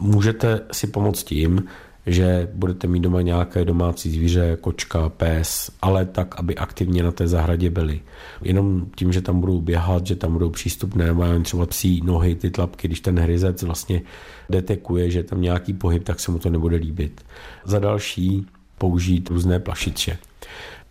Můžete 0.00 0.60
si 0.72 0.86
pomoct 0.86 1.24
tím, 1.24 1.68
že 2.06 2.48
budete 2.54 2.86
mít 2.86 3.00
doma 3.00 3.22
nějaké 3.22 3.64
domácí 3.64 4.10
zvíře, 4.10 4.58
kočka, 4.60 5.08
pes, 5.08 5.70
ale 5.82 6.06
tak, 6.06 6.38
aby 6.38 6.56
aktivně 6.56 7.02
na 7.02 7.12
té 7.12 7.28
zahradě 7.28 7.70
byli. 7.70 8.00
Jenom 8.42 8.86
tím, 8.96 9.12
že 9.12 9.22
tam 9.22 9.40
budou 9.40 9.60
běhat, 9.60 10.06
že 10.06 10.16
tam 10.16 10.32
budou 10.32 10.50
přístupné, 10.50 11.06
nebo 11.06 11.24
třeba 11.42 11.66
psí 11.66 12.00
nohy, 12.04 12.34
ty 12.34 12.50
tlapky, 12.50 12.88
když 12.88 13.00
ten 13.00 13.18
hryzec 13.18 13.62
vlastně 13.62 14.02
detekuje, 14.50 15.10
že 15.10 15.18
je 15.18 15.24
tam 15.24 15.40
nějaký 15.40 15.72
pohyb, 15.72 16.04
tak 16.04 16.20
se 16.20 16.30
mu 16.30 16.38
to 16.38 16.50
nebude 16.50 16.76
líbit. 16.76 17.24
Za 17.64 17.78
další 17.78 18.46
použít 18.78 19.30
různé 19.30 19.60
plašiče. 19.60 20.18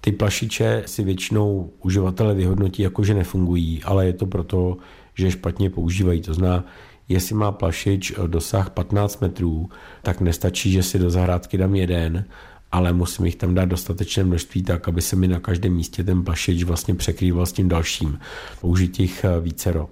Ty 0.01 0.11
plašiče 0.11 0.83
si 0.85 1.03
většinou 1.03 1.69
uživatelé 1.83 2.33
vyhodnotí 2.33 2.83
jako, 2.83 3.03
že 3.03 3.13
nefungují, 3.13 3.83
ale 3.83 4.05
je 4.05 4.13
to 4.13 4.25
proto, 4.25 4.77
že 5.15 5.31
špatně 5.31 5.69
používají. 5.69 6.21
To 6.21 6.33
znamená, 6.33 6.65
jestli 7.09 7.35
má 7.35 7.51
plašič 7.51 8.13
dosah 8.27 8.69
15 8.69 9.21
metrů, 9.21 9.69
tak 10.01 10.21
nestačí, 10.21 10.71
že 10.71 10.83
si 10.83 10.99
do 10.99 11.09
zahrádky 11.09 11.57
dám 11.57 11.75
jeden, 11.75 12.25
ale 12.71 12.93
musím 12.93 13.25
jich 13.25 13.35
tam 13.35 13.53
dát 13.53 13.65
dostatečné 13.65 14.23
množství 14.23 14.63
tak, 14.63 14.87
aby 14.87 15.01
se 15.01 15.15
mi 15.15 15.27
na 15.27 15.39
každém 15.39 15.73
místě 15.73 16.03
ten 16.03 16.23
plašič 16.23 16.63
vlastně 16.63 16.95
překrýval 16.95 17.45
s 17.45 17.51
tím 17.51 17.69
dalším. 17.69 18.19
Použít 18.61 18.99
jich 18.99 19.23
eh, 19.23 19.39
vícero. 19.39 19.89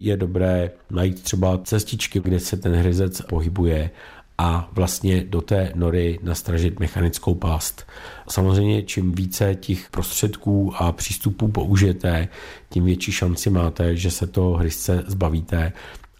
Je 0.00 0.16
dobré 0.16 0.70
najít 0.90 1.22
třeba 1.22 1.58
cestičky, 1.58 2.20
kde 2.20 2.40
se 2.40 2.56
ten 2.56 2.74
hryzec 2.74 3.20
pohybuje 3.20 3.90
a 4.38 4.68
vlastně 4.72 5.24
do 5.24 5.40
té 5.40 5.72
nory 5.74 6.18
nastražit 6.22 6.80
mechanickou 6.80 7.34
past. 7.34 7.86
Samozřejmě 8.28 8.82
čím 8.82 9.12
více 9.12 9.54
těch 9.54 9.90
prostředků 9.90 10.72
a 10.76 10.92
přístupů 10.92 11.48
použijete, 11.48 12.28
tím 12.68 12.84
větší 12.84 13.12
šanci 13.12 13.50
máte, 13.50 13.96
že 13.96 14.10
se 14.10 14.26
to 14.26 14.50
hryzce 14.50 15.04
zbavíte 15.06 15.72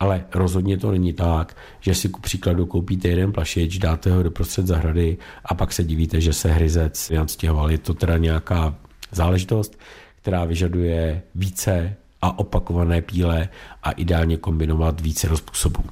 ale 0.02 0.25
rozhodně 0.35 0.78
to 0.78 0.90
není 0.90 1.12
tak, 1.12 1.56
že 1.80 1.94
si 1.94 2.09
ku 2.09 2.21
příkladu 2.21 2.66
koupíte 2.66 3.09
jeden 3.09 3.32
plašič, 3.32 3.78
dáte 3.78 4.11
ho 4.11 4.23
do 4.23 4.30
prostřed 4.30 4.66
zahrady 4.66 5.16
a 5.44 5.54
pak 5.54 5.73
se 5.73 5.85
divíte, 5.85 6.21
že 6.21 6.32
se 6.32 6.52
hryzec 6.52 7.11
nadstěhoval. 7.11 7.71
Je 7.71 7.78
to 7.78 7.94
teda 7.94 8.18
nějaká 8.18 8.75
záležitost, 9.12 9.78
která 10.23 10.44
vyžaduje 10.44 11.23
více 11.35 11.97
a 12.23 12.38
opakované 12.38 13.02
píle 13.02 13.49
a 13.82 13.90
ideálně 13.90 14.37
kombinovat 14.37 15.00
více 15.00 15.37
způsobů. 15.37 15.85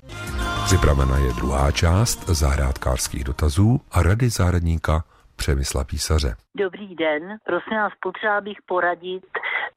Připravena 0.64 1.18
je 1.18 1.32
druhá 1.32 1.70
část 1.70 2.28
zahrádkářských 2.28 3.24
dotazů 3.24 3.80
a 3.90 4.02
rady 4.02 4.30
zahradníka 4.30 5.04
Přemysla 5.40 5.84
Písaře. 5.84 6.36
Dobrý 6.56 6.94
den, 6.94 7.22
prosím 7.44 7.76
vás, 7.76 7.92
potřeba 8.02 8.40
bych 8.40 8.58
poradit 8.66 9.22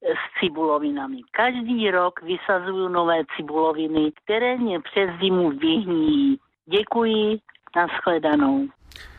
s 0.02 0.40
cibulovinami. 0.40 1.16
Každý 1.30 1.90
rok 1.90 2.22
vysazuju 2.22 2.88
nové 2.88 3.22
cibuloviny, 3.36 4.12
které 4.24 4.56
mě 4.56 4.80
přes 4.80 5.10
zimu 5.20 5.50
vyhníjí. 5.50 6.38
Děkuji, 6.66 7.38
nashledanou. 7.76 8.68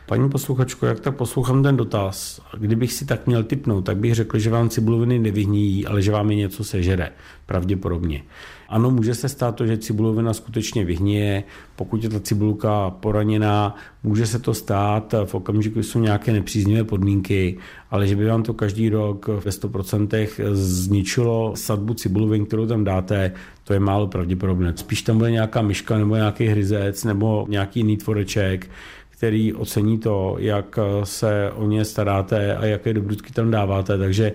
Paní 0.08 0.30
posluchačko, 0.30 0.86
jak 0.86 1.00
tak 1.00 1.16
poslouchám 1.16 1.62
ten 1.62 1.76
dotaz, 1.76 2.40
kdybych 2.58 2.92
si 2.92 3.04
tak 3.04 3.26
měl 3.26 3.44
typnout, 3.44 3.84
tak 3.84 3.96
bych 3.96 4.14
řekl, 4.14 4.38
že 4.38 4.50
vám 4.50 4.68
cibuloviny 4.68 5.18
nevyhníjí, 5.18 5.86
ale 5.86 6.02
že 6.02 6.12
vám 6.12 6.30
je 6.30 6.36
něco 6.36 6.64
sežere, 6.64 7.10
pravděpodobně. 7.46 8.22
Ano, 8.68 8.90
může 8.90 9.14
se 9.14 9.28
stát 9.28 9.54
to, 9.54 9.66
že 9.66 9.78
cibulovina 9.78 10.32
skutečně 10.32 10.84
vyhníje, 10.84 11.44
pokud 11.76 12.02
je 12.04 12.08
ta 12.10 12.20
cibulka 12.20 12.90
poraněná, 12.90 13.74
může 14.02 14.26
se 14.26 14.38
to 14.38 14.54
stát 14.54 15.14
v 15.24 15.34
okamžiku, 15.34 15.82
jsou 15.82 15.98
nějaké 15.98 16.32
nepříznivé 16.32 16.84
podmínky, 16.84 17.58
ale 17.90 18.06
že 18.06 18.16
by 18.16 18.26
vám 18.26 18.42
to 18.42 18.54
každý 18.54 18.88
rok 18.88 19.28
ve 19.28 19.50
100% 19.50 20.26
zničilo 20.52 21.52
sadbu 21.56 21.94
cibulovin, 21.94 22.46
kterou 22.46 22.66
tam 22.66 22.84
dáte, 22.84 23.32
to 23.64 23.72
je 23.72 23.80
málo 23.80 24.06
pravděpodobné. 24.06 24.72
Spíš 24.76 25.02
tam 25.02 25.18
bude 25.18 25.30
nějaká 25.30 25.62
myška 25.62 25.98
nebo 25.98 26.16
nějaký 26.16 26.46
hryzec 26.46 27.04
nebo 27.04 27.46
nějaký 27.48 27.80
jiný 27.80 27.96
tvoreček, 27.96 28.70
který 29.16 29.54
ocení 29.54 29.98
to, 29.98 30.36
jak 30.38 30.78
se 31.04 31.50
o 31.54 31.68
ně 31.68 31.84
staráte 31.84 32.56
a 32.56 32.66
jaké 32.66 32.94
dobrutky 32.94 33.32
tam 33.32 33.50
dáváte. 33.50 33.98
Takže 33.98 34.32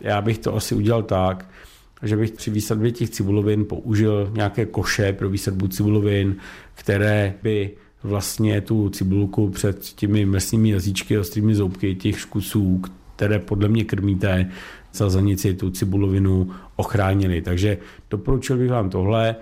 já 0.00 0.20
bych 0.20 0.38
to 0.38 0.56
asi 0.56 0.74
udělal 0.74 1.02
tak, 1.02 1.48
že 2.02 2.16
bych 2.16 2.30
při 2.30 2.50
výsadbě 2.50 2.92
těch 2.92 3.10
cibulovin 3.10 3.64
použil 3.64 4.30
nějaké 4.34 4.66
koše 4.66 5.12
pro 5.12 5.28
výsadbu 5.28 5.68
cibulovin, 5.68 6.36
které 6.74 7.34
by 7.42 7.70
vlastně 8.02 8.60
tu 8.60 8.88
cibulku 8.88 9.50
před 9.50 9.78
těmi 9.80 10.24
mesnými 10.24 10.70
jazyčky, 10.70 11.18
ostrými 11.18 11.54
zoubky 11.54 11.94
těch 11.94 12.18
škusů, 12.18 12.82
které 13.16 13.38
podle 13.38 13.68
mě 13.68 13.84
krmíte, 13.84 14.50
sazanici 14.92 15.54
tu 15.54 15.70
cibulovinu 15.70 16.50
ochránili. 16.76 17.42
Takže 17.42 17.78
doporučil 18.10 18.56
bych 18.56 18.70
vám 18.70 18.90
tohle 18.90 19.36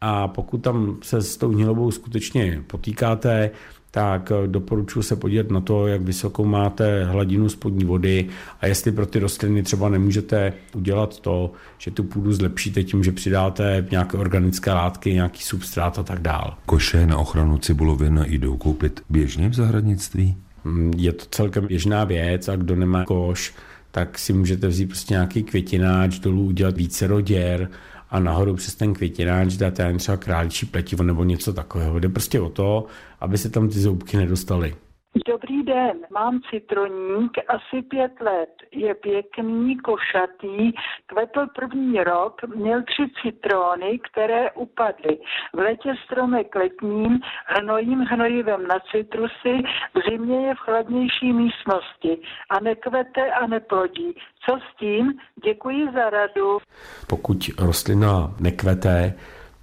a 0.00 0.28
pokud 0.28 0.58
tam 0.58 0.96
se 1.02 1.22
s 1.22 1.36
tou 1.36 1.48
hnilobou 1.48 1.90
skutečně 1.90 2.62
potýkáte, 2.66 3.50
tak 3.94 4.32
eh, 4.32 4.48
doporučuji 4.48 5.02
se 5.02 5.16
podívat 5.16 5.50
na 5.50 5.60
to, 5.60 5.86
jak 5.86 6.02
vysokou 6.02 6.44
máte 6.44 7.04
hladinu 7.04 7.48
spodní 7.48 7.84
vody 7.84 8.28
a 8.60 8.66
jestli 8.66 8.92
pro 8.92 9.06
ty 9.06 9.18
rostliny 9.18 9.62
třeba 9.62 9.88
nemůžete 9.88 10.52
udělat 10.74 11.20
to, 11.20 11.52
že 11.78 11.90
tu 11.90 12.04
půdu 12.04 12.32
zlepšíte 12.32 12.82
tím, 12.82 13.04
že 13.04 13.12
přidáte 13.12 13.86
nějaké 13.90 14.16
organické 14.16 14.72
látky, 14.72 15.14
nějaký 15.14 15.42
substrát 15.42 15.98
a 15.98 16.02
tak 16.02 16.18
dál. 16.18 16.54
Koše 16.66 17.06
na 17.06 17.18
ochranu 17.18 17.58
cibulovin 17.58 18.24
jdou 18.28 18.56
koupit 18.56 19.02
běžně 19.10 19.48
v 19.48 19.54
zahradnictví? 19.54 20.36
Mm, 20.64 20.92
je 20.96 21.12
to 21.12 21.24
celkem 21.30 21.66
běžná 21.66 22.04
věc 22.04 22.48
a 22.48 22.56
kdo 22.56 22.76
nemá 22.76 23.04
koš, 23.04 23.54
tak 23.90 24.18
si 24.18 24.32
můžete 24.32 24.68
vzít 24.68 24.86
prostě 24.86 25.14
nějaký 25.14 25.42
květináč, 25.42 26.18
dolů 26.18 26.44
udělat 26.44 26.76
více 26.76 27.06
roděr 27.06 27.68
a 28.14 28.18
nahoru 28.18 28.54
přes 28.54 28.74
ten 28.74 28.94
květináč 28.94 29.56
dát 29.56 29.80
třeba 29.98 30.16
králičí 30.16 30.66
pletivo 30.66 31.04
nebo 31.04 31.24
něco 31.24 31.52
takového. 31.52 31.98
Jde 31.98 32.08
prostě 32.08 32.40
o 32.40 32.50
to, 32.50 32.86
aby 33.20 33.38
se 33.38 33.50
tam 33.50 33.68
ty 33.68 33.80
zoubky 33.80 34.16
nedostaly. 34.16 34.74
Dobrý 35.22 35.62
den, 35.62 35.96
mám 36.10 36.40
citroník, 36.50 37.32
asi 37.48 37.82
pět 37.82 38.12
let, 38.20 38.50
je 38.72 38.94
pěkný, 38.94 39.76
košatý, 39.76 40.72
kvetl 41.06 41.46
první 41.56 42.04
rok, 42.04 42.40
měl 42.56 42.82
tři 42.82 43.02
citrony, 43.22 43.98
které 43.98 44.50
upadly. 44.50 45.18
V 45.52 45.58
letě 45.58 45.94
stromek 46.04 46.54
letním, 46.54 47.20
hnojím 47.46 48.00
hnojivem 48.00 48.66
na 48.66 48.74
citrusy, 48.90 49.54
v 49.94 50.10
zimě 50.10 50.46
je 50.46 50.54
v 50.54 50.58
chladnější 50.58 51.32
místnosti 51.32 52.18
a 52.50 52.60
nekvete 52.60 53.30
a 53.30 53.46
neplodí. 53.46 54.14
Co 54.46 54.52
s 54.52 54.78
tím? 54.78 55.12
Děkuji 55.44 55.86
za 55.94 56.10
radu. 56.10 56.58
Pokud 57.06 57.36
rostlina 57.58 58.34
nekvete, 58.40 59.14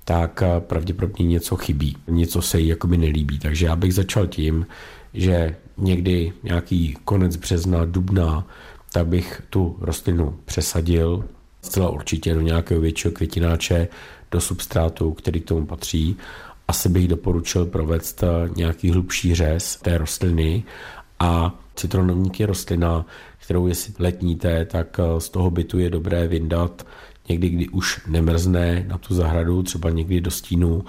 tak 0.05 0.43
pravděpodobně 0.59 1.25
něco 1.25 1.55
chybí, 1.55 1.97
něco 2.07 2.41
se 2.41 2.59
jí 2.59 2.67
jakoby 2.67 2.97
nelíbí. 2.97 3.39
Takže 3.39 3.65
já 3.65 3.75
bych 3.75 3.93
začal 3.93 4.27
tím, 4.27 4.65
že 5.13 5.55
někdy 5.77 6.33
nějaký 6.43 6.97
konec 7.05 7.35
března, 7.35 7.85
dubna, 7.85 8.47
tak 8.93 9.07
bych 9.07 9.41
tu 9.49 9.77
rostlinu 9.79 10.39
přesadil 10.45 11.25
zcela 11.61 11.89
určitě 11.89 12.33
do 12.33 12.41
nějakého 12.41 12.81
většího 12.81 13.11
květináče, 13.11 13.87
do 14.31 14.41
substrátu, 14.41 15.13
který 15.13 15.41
k 15.41 15.45
tomu 15.45 15.65
patří. 15.65 16.17
Asi 16.67 16.89
bych 16.89 17.07
doporučil 17.07 17.65
provést 17.65 18.23
nějaký 18.55 18.91
hlubší 18.91 19.35
řez 19.35 19.75
té 19.75 19.97
rostliny 19.97 20.63
a 21.19 21.55
Citronovník 21.75 22.39
je 22.39 22.45
rostlina, 22.45 23.05
kterou 23.37 23.67
jestli 23.67 23.93
letníte, 23.99 24.65
tak 24.65 24.99
z 25.17 25.29
toho 25.29 25.51
bytu 25.51 25.79
je 25.79 25.89
dobré 25.89 26.27
vyndat 26.27 26.87
někdy, 27.29 27.49
kdy 27.49 27.69
už 27.69 28.01
nemrzne 28.07 28.85
na 28.87 28.97
tu 28.97 29.13
zahradu, 29.15 29.63
třeba 29.63 29.89
někdy 29.89 30.21
do 30.21 30.31
stínu 30.31 30.83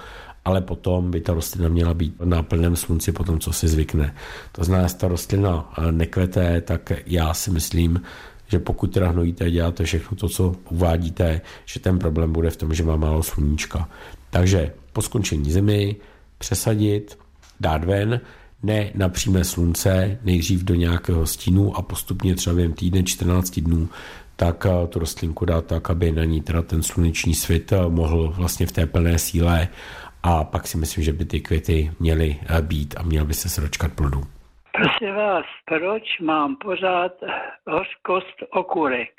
ale 0.45 0.61
potom 0.61 1.11
by 1.11 1.21
ta 1.21 1.35
rostlina 1.35 1.69
měla 1.69 1.95
být 1.95 2.15
na 2.25 2.43
plném 2.43 2.77
slunci 2.77 3.13
po 3.13 3.25
tom, 3.25 3.41
co 3.41 3.53
si 3.53 3.69
zvykne. 3.69 4.15
To 4.53 4.65
znamená, 4.65 4.89
že 4.89 4.95
ta 4.95 5.09
rostlina 5.09 5.73
eh, 5.79 5.93
nekvete, 5.93 6.61
tak 6.61 6.93
já 7.07 7.35
si 7.35 7.51
myslím, 7.51 8.03
že 8.49 8.59
pokud 8.59 8.87
teda 8.87 9.09
hnojíte 9.09 9.45
a 9.45 9.49
děláte 9.49 9.85
všechno 9.85 10.17
to, 10.17 10.29
co 10.29 10.55
uvádíte, 10.71 11.41
že 11.65 11.81
ten 11.81 11.99
problém 11.99 12.33
bude 12.33 12.51
v 12.51 12.57
tom, 12.57 12.75
že 12.75 12.85
má 12.85 12.97
málo 12.97 13.23
sluníčka. 13.23 13.89
Takže 14.31 14.73
po 14.93 15.03
skončení 15.03 15.53
zimy 15.53 15.97
přesadit, 16.39 17.19
dát 17.61 17.85
ven, 17.85 18.21
ne 18.63 18.91
na 18.95 19.09
přímé 19.09 19.45
slunce, 19.45 20.19
nejdřív 20.23 20.65
do 20.65 20.75
nějakého 20.75 21.27
stínu 21.27 21.77
a 21.77 21.83
postupně 21.83 22.35
třeba 22.35 22.57
během 22.57 22.73
týdne 22.73 23.03
14 23.03 23.61
dnů 23.61 23.89
tak 24.37 24.67
eh, 24.67 24.87
tu 24.87 24.99
rostlinku 24.99 25.45
dát 25.45 25.67
tak, 25.67 25.91
aby 25.91 26.13
na 26.13 26.25
ní 26.25 26.41
teda 26.41 26.63
ten 26.63 26.83
sluneční 26.83 27.35
svit 27.35 27.73
eh, 27.73 27.89
mohl 27.89 28.35
vlastně 28.37 28.67
v 28.67 28.73
té 28.73 28.87
plné 28.87 29.19
síle 29.19 29.69
a 30.23 30.45
pak 30.45 30.67
si 30.67 30.79
myslím, 30.79 31.05
že 31.05 31.13
by 31.13 31.25
ty 31.25 31.41
květy 31.41 31.91
měly 32.01 32.37
eh, 32.49 32.63
být 32.63 32.95
a 32.99 33.03
měl 33.03 33.25
by 33.25 33.35
se 33.35 33.61
dočkat 33.61 33.93
plodů. 33.93 34.21
Prosím 34.73 35.15
vás, 35.15 35.45
proč 35.65 36.03
mám 36.21 36.57
pořád 36.57 37.13
hořkost 37.67 38.37
okurek? 38.51 39.11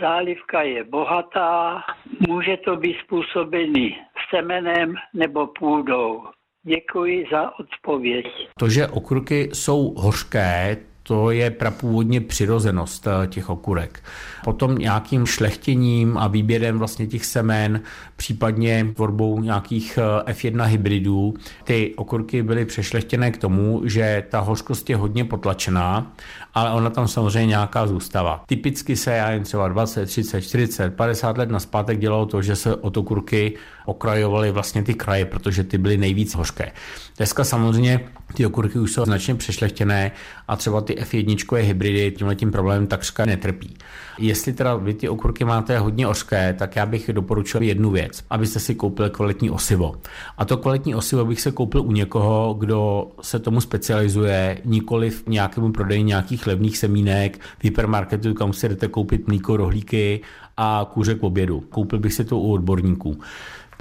Zálivka 0.00 0.62
je 0.62 0.84
bohatá, 0.84 1.82
může 2.28 2.56
to 2.56 2.76
být 2.76 2.96
způsobený 3.04 3.96
semenem 4.30 4.94
nebo 5.14 5.46
půdou. 5.46 6.22
Děkuji 6.62 7.24
za 7.32 7.58
odpověď. 7.58 8.26
To, 8.58 8.68
že 8.68 8.86
okurky 8.86 9.50
jsou 9.52 9.94
hořké, 9.96 10.76
to 11.02 11.30
je 11.30 11.50
prapůvodně 11.50 12.20
přirozenost 12.20 13.06
eh, 13.06 13.26
těch 13.26 13.50
okurek. 13.50 14.02
Potom 14.44 14.78
nějakým 14.78 15.26
šlechtěním 15.26 16.18
a 16.18 16.28
výběrem 16.28 16.78
vlastně 16.78 17.06
těch 17.06 17.26
semen, 17.26 17.80
případně 18.16 18.86
tvorbou 18.94 19.40
nějakých 19.40 19.98
eh, 20.26 20.32
F1 20.32 20.64
hybridů, 20.64 21.34
ty 21.64 21.94
okurky 21.96 22.42
byly 22.42 22.64
přešlechtěné 22.64 23.30
k 23.30 23.36
tomu, 23.36 23.82
že 23.84 24.24
ta 24.28 24.40
hořkost 24.40 24.90
je 24.90 24.96
hodně 24.96 25.24
potlačená, 25.24 26.12
ale 26.54 26.70
ona 26.70 26.90
tam 26.90 27.08
samozřejmě 27.08 27.46
nějaká 27.46 27.86
zůstává. 27.86 28.44
Typicky 28.46 28.96
se 28.96 29.12
já 29.12 29.30
jen 29.30 29.42
třeba 29.42 29.68
20, 29.68 30.06
30, 30.06 30.40
40, 30.40 30.94
50 30.96 31.38
let 31.38 31.50
naspátek 31.50 31.98
dělalo 31.98 32.26
to, 32.26 32.42
že 32.42 32.56
se 32.56 32.76
od 32.76 32.96
okurky 32.96 33.54
okrajovaly 33.86 34.50
vlastně 34.50 34.82
ty 34.82 34.94
kraje, 34.94 35.24
protože 35.24 35.64
ty 35.64 35.78
byly 35.78 35.96
nejvíc 35.96 36.34
hořké. 36.34 36.72
Dneska 37.16 37.44
samozřejmě 37.44 38.00
ty 38.34 38.46
okurky 38.46 38.78
už 38.78 38.92
jsou 38.92 39.04
značně 39.04 39.34
přešlechtěné 39.34 40.12
a 40.48 40.56
třeba 40.56 40.80
ty 40.80 40.94
F1 40.94 41.56
hybridy 41.56 42.10
tímhle 42.10 42.34
tím 42.34 42.50
problémem 42.50 42.86
takřka 42.86 43.26
netrpí. 43.26 43.76
Jestli 44.18 44.52
teda 44.52 44.76
vy 44.76 44.94
ty 44.94 45.08
okurky 45.08 45.44
máte 45.44 45.78
hodně 45.78 46.06
ořké, 46.06 46.54
tak 46.58 46.76
já 46.76 46.86
bych 46.86 47.10
doporučil 47.12 47.62
jednu 47.62 47.90
věc, 47.90 48.24
abyste 48.30 48.60
si 48.60 48.74
koupili 48.74 49.10
kvalitní 49.10 49.50
osivo. 49.50 49.94
A 50.38 50.44
to 50.44 50.56
kvalitní 50.56 50.94
osivo 50.94 51.24
bych 51.24 51.40
se 51.40 51.52
koupil 51.52 51.82
u 51.82 51.92
někoho, 51.92 52.54
kdo 52.58 53.10
se 53.20 53.38
tomu 53.38 53.60
specializuje, 53.60 54.58
nikoli 54.64 55.10
v 55.10 55.26
nějakému 55.26 55.72
prodeji 55.72 56.02
nějakých 56.02 56.46
levných 56.46 56.78
semínek, 56.78 57.38
v 57.58 57.64
hypermarketu, 57.64 58.34
kam 58.34 58.52
si 58.52 58.68
jdete 58.68 58.88
koupit 58.88 59.26
mlíko, 59.26 59.56
rohlíky 59.56 60.20
a 60.56 60.90
kůřek 60.92 61.18
k 61.18 61.22
obědu. 61.22 61.60
Koupil 61.60 61.98
bych 61.98 62.14
si 62.14 62.24
to 62.24 62.38
u 62.38 62.52
odborníků 62.52 63.18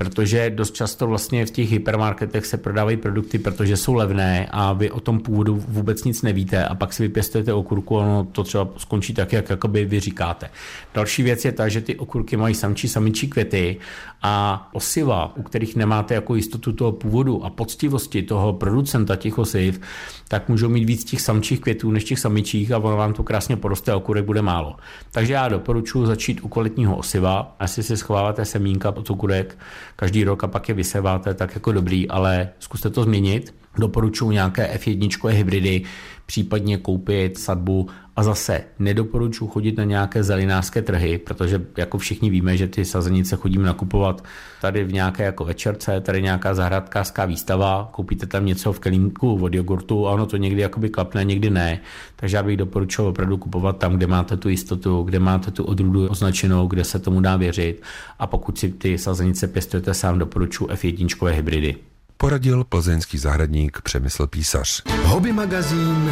protože 0.03 0.49
dost 0.49 0.75
často 0.75 1.07
vlastně 1.07 1.45
v 1.45 1.51
těch 1.51 1.71
hypermarketech 1.71 2.45
se 2.45 2.57
prodávají 2.57 2.97
produkty, 2.97 3.39
protože 3.39 3.77
jsou 3.77 3.93
levné 3.93 4.47
a 4.51 4.73
vy 4.73 4.91
o 4.91 4.99
tom 4.99 5.19
původu 5.19 5.63
vůbec 5.67 6.03
nic 6.03 6.21
nevíte 6.21 6.65
a 6.65 6.75
pak 6.75 6.93
si 6.93 7.03
vypěstujete 7.03 7.53
okurku 7.53 7.99
a 7.99 8.01
ono 8.01 8.27
to 8.31 8.43
třeba 8.43 8.67
skončí 8.77 9.13
tak, 9.13 9.33
jak 9.33 9.49
jakoby 9.49 9.85
vy 9.85 9.99
říkáte. 9.99 10.49
Další 10.93 11.23
věc 11.23 11.45
je 11.45 11.51
ta, 11.51 11.67
že 11.67 11.81
ty 11.81 11.95
okurky 11.95 12.37
mají 12.37 12.55
samčí 12.55 12.87
samičí 12.87 13.27
květy 13.27 13.77
a 14.21 14.67
osiva, 14.73 15.33
u 15.35 15.43
kterých 15.43 15.75
nemáte 15.75 16.13
jako 16.13 16.35
jistotu 16.35 16.71
toho 16.71 16.91
původu 16.91 17.45
a 17.45 17.49
poctivosti 17.49 18.21
toho 18.23 18.53
producenta 18.53 19.15
těch 19.15 19.37
osiv, 19.37 19.81
tak 20.27 20.49
můžou 20.49 20.69
mít 20.69 20.85
víc 20.85 21.03
těch 21.03 21.21
samčích 21.21 21.59
květů 21.59 21.91
než 21.91 22.03
těch 22.03 22.19
samičích 22.19 22.71
a 22.71 22.77
ono 22.77 22.97
vám 22.97 23.13
to 23.13 23.23
krásně 23.23 23.55
poroste 23.55 23.91
a 23.91 23.95
okurek 23.97 24.25
bude 24.25 24.41
málo. 24.41 24.75
Takže 25.11 25.33
já 25.33 25.47
doporučuji 25.47 26.05
začít 26.05 26.41
u 26.41 26.47
kvalitního 26.47 26.97
osiva, 26.97 27.55
jestli 27.61 27.83
si 27.83 27.97
schováváte 27.97 28.45
semínka 28.45 28.89
od 28.97 29.09
okurek 29.09 29.57
každý 29.95 30.23
rok 30.23 30.43
a 30.43 30.47
pak 30.47 30.69
je 30.69 30.75
vyseváte, 30.75 31.33
tak 31.33 31.55
jako 31.55 31.71
dobrý, 31.71 32.09
ale 32.09 32.49
zkuste 32.59 32.89
to 32.89 33.03
změnit. 33.03 33.53
Doporučuji 33.77 34.31
nějaké 34.31 34.77
F1 34.77 35.27
hybridy, 35.27 35.81
případně 36.25 36.77
koupit 36.77 37.37
sadbu 37.37 37.87
a 38.15 38.23
zase 38.23 38.63
nedoporučuji 38.79 39.47
chodit 39.47 39.77
na 39.77 39.83
nějaké 39.83 40.23
zelinářské 40.23 40.81
trhy, 40.81 41.17
protože 41.17 41.61
jako 41.77 41.97
všichni 41.97 42.29
víme, 42.29 42.57
že 42.57 42.67
ty 42.67 42.85
sazenice 42.85 43.35
chodíme 43.35 43.65
nakupovat 43.65 44.23
tady 44.61 44.83
v 44.83 44.93
nějaké 44.93 45.23
jako 45.23 45.45
večerce, 45.45 46.01
tady 46.01 46.21
nějaká 46.21 46.53
zahradkářská 46.53 47.25
výstava, 47.25 47.89
koupíte 47.91 48.25
tam 48.25 48.45
něco 48.45 48.73
v 48.73 48.79
kelímku 48.79 49.43
od 49.43 49.53
jogurtu 49.53 50.07
a 50.07 50.11
ono 50.11 50.25
to 50.25 50.37
někdy 50.37 50.61
jakoby 50.61 50.89
klapne, 50.89 51.23
někdy 51.23 51.49
ne. 51.49 51.79
Takže 52.15 52.37
já 52.37 52.43
bych 52.43 52.57
doporučoval 52.57 53.09
opravdu 53.09 53.37
kupovat 53.37 53.77
tam, 53.77 53.97
kde 53.97 54.07
máte 54.07 54.37
tu 54.37 54.49
jistotu, 54.49 55.03
kde 55.03 55.19
máte 55.19 55.51
tu 55.51 55.63
odrůdu 55.63 56.07
označenou, 56.07 56.67
kde 56.67 56.83
se 56.83 56.99
tomu 56.99 57.21
dá 57.21 57.37
věřit 57.37 57.81
a 58.19 58.27
pokud 58.27 58.59
si 58.59 58.71
ty 58.71 58.97
sazenice 58.97 59.47
pěstujete 59.47 59.93
sám, 59.93 60.19
doporučuji 60.19 60.65
F1 60.65 61.27
hybridy. 61.27 61.75
Poradil 62.17 62.63
plzeňský 62.63 63.17
zahradník 63.17 63.81
Přemysl 63.81 64.27
Písař. 64.27 64.83
Hobby 65.03 65.33
magazín 65.33 66.11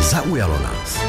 Zaujalo 0.00 0.62
nás. 0.62 1.04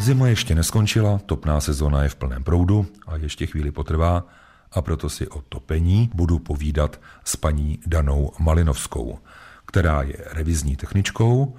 Zima 0.00 0.28
ještě 0.28 0.54
neskončila, 0.54 1.20
topná 1.26 1.60
sezóna 1.60 2.02
je 2.02 2.08
v 2.08 2.14
plném 2.14 2.44
proudu 2.44 2.86
a 3.06 3.16
ještě 3.16 3.46
chvíli 3.46 3.70
potrvá 3.70 4.26
a 4.72 4.82
proto 4.82 5.08
si 5.10 5.28
o 5.28 5.40
topení 5.48 6.10
budu 6.14 6.38
povídat 6.38 7.00
s 7.24 7.36
paní 7.36 7.78
Danou 7.86 8.32
Malinovskou, 8.38 9.18
která 9.66 10.02
je 10.02 10.16
revizní 10.32 10.76
techničkou 10.76 11.56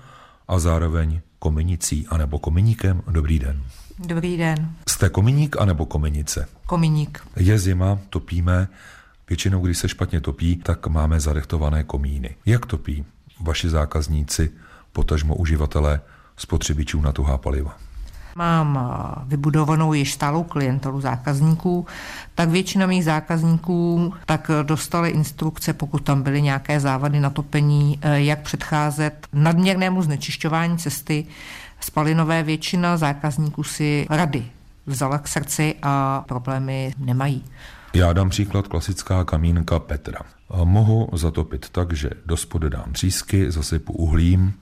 a 0.47 0.59
zároveň 0.59 1.21
komenicí 1.39 2.07
anebo 2.09 2.39
kominíkem. 2.39 3.01
Dobrý 3.07 3.39
den. 3.39 3.63
Dobrý 3.99 4.37
den. 4.37 4.75
Jste 4.89 5.09
kominík 5.09 5.57
anebo 5.57 5.85
komenice? 5.85 6.47
Kominík. 6.65 7.27
Je 7.35 7.59
zima, 7.59 7.99
topíme. 8.09 8.67
Většinou, 9.29 9.59
když 9.61 9.77
se 9.77 9.89
špatně 9.89 10.21
topí, 10.21 10.55
tak 10.55 10.87
máme 10.87 11.19
zarechtované 11.19 11.83
komíny. 11.83 12.35
Jak 12.45 12.65
topí 12.65 13.05
vaši 13.39 13.69
zákazníci, 13.69 14.51
potažmo 14.91 15.35
uživatelé 15.35 16.01
spotřebičů 16.37 17.01
na 17.01 17.11
tuhá 17.11 17.37
paliva. 17.37 17.77
Mám 18.35 18.79
eh, 18.79 19.23
vybudovanou 19.27 19.93
již 19.93 20.13
stálou 20.13 20.43
klientelu 20.43 21.01
zákazníků, 21.01 21.85
tak 22.35 22.49
většina 22.49 22.85
mých 22.85 23.05
zákazníků 23.05 24.13
tak 24.25 24.51
dostali 24.63 25.09
instrukce, 25.09 25.73
pokud 25.73 26.03
tam 26.03 26.23
byly 26.23 26.41
nějaké 26.41 26.79
závady 26.79 27.19
na 27.19 27.29
topení, 27.29 27.99
eh, 28.01 28.21
jak 28.21 28.41
předcházet 28.41 29.27
nadměrnému 29.33 30.01
znečišťování 30.01 30.77
cesty. 30.77 31.25
Spalinové 31.79 32.43
většina 32.43 32.97
zákazníků 32.97 33.63
si 33.63 34.07
rady 34.09 34.45
vzala 34.85 35.17
k 35.17 35.27
srdci 35.27 35.75
a 35.81 36.23
problémy 36.27 36.93
nemají. 36.97 37.43
Já 37.93 38.13
dám 38.13 38.29
příklad 38.29 38.67
klasická 38.67 39.23
kamínka 39.23 39.79
Petra. 39.79 40.19
Mohu 40.63 41.09
zatopit 41.13 41.69
tak, 41.69 41.93
že 41.93 42.09
do 42.25 42.37
spodu 42.37 42.69
dám 42.69 42.93
třísky, 42.93 43.51
zasypu 43.51 43.93
uhlím, 43.93 44.53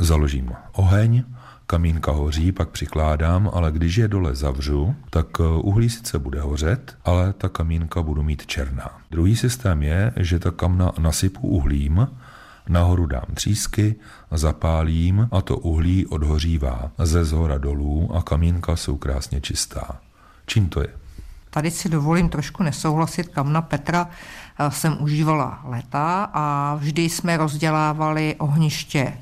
založím 0.00 0.52
oheň, 0.72 1.24
kamínka 1.66 2.12
hoří, 2.12 2.52
pak 2.52 2.68
přikládám, 2.68 3.50
ale 3.52 3.72
když 3.72 3.96
je 3.96 4.08
dole 4.08 4.34
zavřu, 4.34 4.94
tak 5.10 5.26
eh, 5.40 5.42
uhlí 5.62 5.90
sice 5.90 6.18
bude 6.18 6.40
hořet, 6.40 6.96
ale 7.04 7.32
ta 7.32 7.48
kamínka 7.48 8.02
budu 8.02 8.22
mít 8.22 8.46
černá. 8.46 8.90
Druhý 9.10 9.36
systém 9.36 9.82
je, 9.82 10.12
že 10.16 10.38
ta 10.38 10.50
kamna 10.50 10.92
nasypu 10.98 11.48
uhlím, 11.48 12.08
nahoru 12.68 13.06
dám 13.06 13.26
třísky, 13.34 13.94
zapálím 14.30 15.28
a 15.32 15.40
to 15.40 15.56
uhlí 15.56 16.06
odhořívá 16.06 16.90
ze 16.98 17.24
zhora 17.24 17.58
dolů 17.58 18.10
a 18.14 18.22
kamínka 18.22 18.76
jsou 18.76 18.96
krásně 18.96 19.40
čistá. 19.40 19.96
Čím 20.46 20.68
to 20.68 20.80
je? 20.80 20.88
Tady 21.50 21.70
si 21.70 21.88
dovolím 21.88 22.28
trošku 22.28 22.62
nesouhlasit. 22.62 23.28
Kamna 23.28 23.62
Petra 23.62 24.08
eh, 24.58 24.70
jsem 24.70 24.96
užívala 25.00 25.60
leta 25.64 26.30
a 26.32 26.74
vždy 26.74 27.02
jsme 27.02 27.36
rozdělávali 27.36 28.34
ohniště 28.38 29.12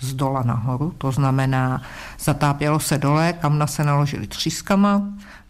z 0.00 0.14
dola 0.14 0.42
nahoru, 0.42 0.94
to 0.98 1.12
znamená 1.12 1.82
zatápělo 2.18 2.80
se 2.80 2.98
dole, 2.98 3.32
kamna 3.32 3.66
se 3.66 3.84
naložili 3.84 4.26
třískama, 4.26 5.02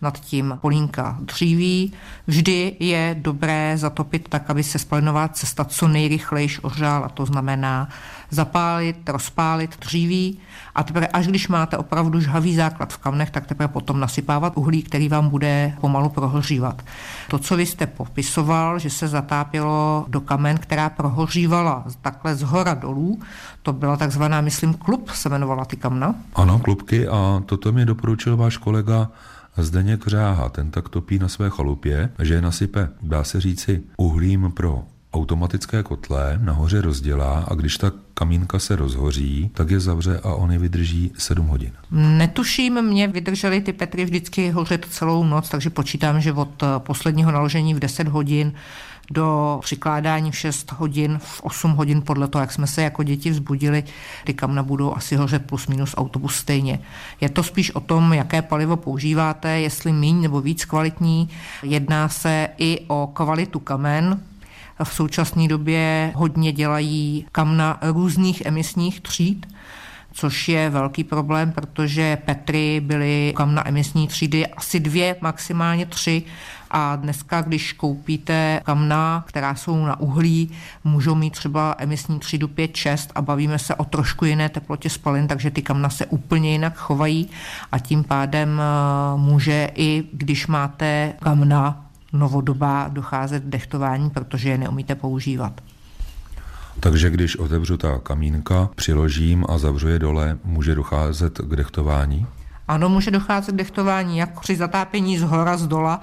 nad 0.07 0.21
tím 0.21 0.59
polínka 0.61 1.19
dříví. 1.21 1.93
Vždy 2.27 2.77
je 2.81 3.17
dobré 3.19 3.75
zatopit 3.79 4.29
tak, 4.29 4.51
aby 4.51 4.63
se 4.63 4.79
spalinová 4.79 5.29
cesta 5.29 5.65
co 5.65 5.89
nejrychleji 5.89 6.49
ohřála. 6.63 7.09
To 7.09 7.27
znamená 7.27 7.89
zapálit, 8.31 9.09
rozpálit 9.09 9.81
dříví 9.81 10.39
a 10.75 10.83
teprve 10.83 11.07
až 11.07 11.27
když 11.27 11.49
máte 11.49 11.77
opravdu 11.77 12.21
žhavý 12.21 12.57
základ 12.57 12.93
v 12.93 12.99
kamnech, 12.99 13.31
tak 13.31 13.47
teprve 13.47 13.69
potom 13.69 14.01
nasypávat 14.01 14.53
uhlí, 14.57 14.83
který 14.83 15.09
vám 15.09 15.29
bude 15.29 15.75
pomalu 15.81 16.09
prohořívat. 16.09 16.83
To, 17.31 17.39
co 17.39 17.57
vy 17.57 17.67
jste 17.67 17.87
popisoval, 17.87 18.79
že 18.79 18.91
se 18.91 19.09
zatápělo 19.09 20.05
do 20.09 20.21
kamen, 20.21 20.59
která 20.59 20.91
prohořívala 20.91 21.85
takhle 22.03 22.37
z 22.37 22.43
hora 22.43 22.75
dolů, 22.75 23.21
to 23.63 23.73
byla 23.73 23.97
takzvaná, 23.97 24.41
myslím, 24.41 24.75
klub 24.75 25.11
se 25.11 25.29
jmenovala 25.29 25.65
ty 25.65 25.77
kamna. 25.77 26.15
Ano, 26.35 26.59
klubky 26.59 27.09
a 27.09 27.43
toto 27.47 27.73
mi 27.73 27.85
doporučil 27.85 28.37
váš 28.37 28.57
kolega 28.57 29.09
Zdeněk 29.59 30.07
Řáha, 30.07 30.49
ten 30.49 30.71
tak 30.71 30.89
topí 30.89 31.19
na 31.19 31.29
své 31.29 31.51
chalupě, 31.51 32.09
že 32.23 32.35
je 32.35 32.43
nasype, 32.43 32.89
dá 33.03 33.25
se 33.25 33.41
říci, 33.41 33.83
uhlím 33.97 34.53
pro 34.55 34.85
automatické 35.13 35.83
kotle 35.83 36.39
nahoře 36.43 36.81
rozdělá 36.81 37.47
a 37.49 37.55
když 37.55 37.77
ta 37.77 37.93
kamínka 38.15 38.59
se 38.59 38.77
rozhoří, 38.77 39.51
tak 39.55 39.71
je 39.71 39.81
zavře 39.81 40.21
a 40.23 40.35
on 40.35 40.53
je 40.53 40.59
vydrží 40.59 41.13
7 41.19 41.47
hodin. 41.47 41.73
Netuším, 41.91 42.83
mě 42.83 43.09
vydržely 43.09 43.61
ty 43.61 43.73
Petry 43.73 44.05
vždycky 44.05 44.51
hořet 44.51 44.87
celou 44.91 45.25
noc, 45.25 45.49
takže 45.49 45.71
počítám, 45.71 46.21
že 46.21 46.33
od 46.33 46.63
posledního 46.79 47.33
naložení 47.33 47.75
v 47.75 47.79
10 47.79 48.09
hodin 48.09 48.53
do 49.11 49.59
přikládání 49.63 50.31
v 50.31 50.37
6 50.37 50.73
hodin, 50.73 51.19
v 51.23 51.41
8 51.43 51.73
hodin 51.73 52.03
podle 52.03 52.29
toho, 52.29 52.43
jak 52.43 52.53
jsme 52.53 52.67
se 52.67 52.83
jako 52.83 53.03
děti 53.03 53.31
vzbudili, 53.31 53.85
ty 54.25 54.35
kamna 54.35 54.63
budou 54.63 54.95
asi 54.95 55.17
hořet 55.17 55.47
plus 55.47 55.67
minus 55.67 55.95
autobus 55.97 56.37
stejně. 56.37 56.79
Je 57.21 57.29
to 57.29 57.43
spíš 57.43 57.71
o 57.71 57.81
tom, 57.81 58.13
jaké 58.13 58.43
palivo 58.43 58.77
používáte, 58.77 59.61
jestli 59.61 59.93
méně 59.93 60.21
nebo 60.21 60.41
víc 60.41 60.65
kvalitní. 60.65 61.29
Jedná 61.63 62.09
se 62.09 62.49
i 62.59 62.81
o 62.89 63.11
kvalitu 63.13 63.61
kamen, 63.61 64.21
v 64.85 64.95
současné 64.95 65.49
době 65.49 66.13
hodně 66.15 66.53
dělají 66.53 67.27
kamna 67.33 67.79
různých 67.83 68.47
emisních 68.47 69.01
tříd, 69.01 69.47
což 70.13 70.49
je 70.49 70.71
velký 70.71 71.05
problém, 71.05 71.53
protože 71.53 72.19
Petry 72.25 72.81
byly 72.81 73.33
kamna 73.37 73.69
emisní 73.69 74.09
třídy 74.09 74.47
asi 74.47 74.81
dvě, 74.81 75.17
maximálně 75.21 75.87
tři 75.87 76.23
a 76.79 76.97
dneska, 76.97 77.41
když 77.41 77.73
koupíte 77.73 78.61
kamna, 78.65 79.25
která 79.27 79.55
jsou 79.55 79.85
na 79.85 80.01
uhlí, 80.01 80.51
můžou 80.85 81.15
mít 81.15 81.31
třeba 81.31 81.75
emisní 81.79 82.19
třídu 82.19 82.47
5-6 82.47 83.11
a 83.15 83.23
bavíme 83.23 83.59
se 83.59 83.75
o 83.75 83.85
trošku 83.85 84.25
jiné 84.25 84.49
teplotě 84.49 84.91
spalin, 84.91 85.29
takže 85.29 85.51
ty 85.51 85.63
kamna 85.63 85.91
se 85.91 86.07
úplně 86.07 86.53
jinak 86.53 86.77
chovají 86.77 87.31
a 87.73 87.79
tím 87.79 88.05
pádem 88.05 88.61
eh, 88.61 89.19
může 89.19 89.71
i 89.75 90.05
když 90.13 90.47
máte 90.47 91.13
kamna 91.23 91.87
novodobá 92.13 92.89
docházet 92.89 93.43
k 93.43 93.49
dechtování, 93.49 94.11
protože 94.11 94.49
je 94.49 94.59
neumíte 94.59 94.95
používat. 94.95 95.61
Takže 96.81 97.11
když 97.11 97.37
otevřu 97.37 97.77
ta 97.77 97.99
kamínka, 97.99 98.69
přiložím 98.75 99.45
a 99.49 99.59
zavřu 99.59 99.89
je 99.89 99.99
dole, 99.99 100.39
může 100.45 100.75
docházet 100.75 101.39
k 101.39 101.57
dechtování? 101.57 102.27
Ano, 102.69 102.89
může 102.89 103.11
docházet 103.11 103.53
k 103.53 103.59
dechtování 103.59 104.19
jak 104.19 104.41
při 104.41 104.57
zatápění 104.57 105.19
z 105.19 105.23
hora, 105.23 105.57
z 105.57 105.67
dola. 105.67 106.01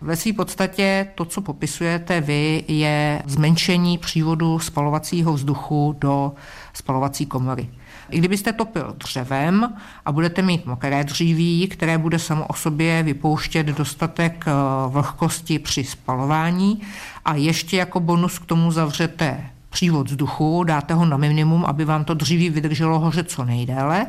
Ve 0.00 0.16
své 0.16 0.32
podstatě 0.32 1.08
to, 1.14 1.24
co 1.24 1.40
popisujete 1.40 2.20
vy, 2.20 2.64
je 2.68 3.22
zmenšení 3.26 3.98
přívodu 3.98 4.58
spalovacího 4.58 5.32
vzduchu 5.32 5.96
do 6.00 6.32
spalovací 6.72 7.26
komory. 7.26 7.70
I 8.10 8.18
kdybyste 8.18 8.52
topil 8.52 8.94
dřevem 8.98 9.74
a 10.04 10.12
budete 10.12 10.42
mít 10.42 10.66
mokré 10.66 11.04
dříví, 11.04 11.68
které 11.68 11.98
bude 11.98 12.18
samo 12.18 12.46
o 12.46 12.54
sobě 12.54 13.02
vypouštět 13.02 13.66
dostatek 13.66 14.44
eh, 14.46 14.52
vlhkosti 14.88 15.58
při 15.58 15.84
spalování 15.84 16.82
a 17.24 17.34
ještě 17.34 17.76
jako 17.76 18.00
bonus 18.00 18.38
k 18.38 18.46
tomu 18.46 18.72
zavřete 18.72 19.50
přívod 19.70 20.10
vzduchu, 20.10 20.64
dáte 20.64 20.94
ho 20.94 21.04
na 21.06 21.16
minimum, 21.16 21.64
aby 21.64 21.84
vám 21.84 22.04
to 22.04 22.14
dříví 22.14 22.50
vydrželo 22.50 22.98
hořet 22.98 23.30
co 23.30 23.44
nejdéle, 23.44 24.06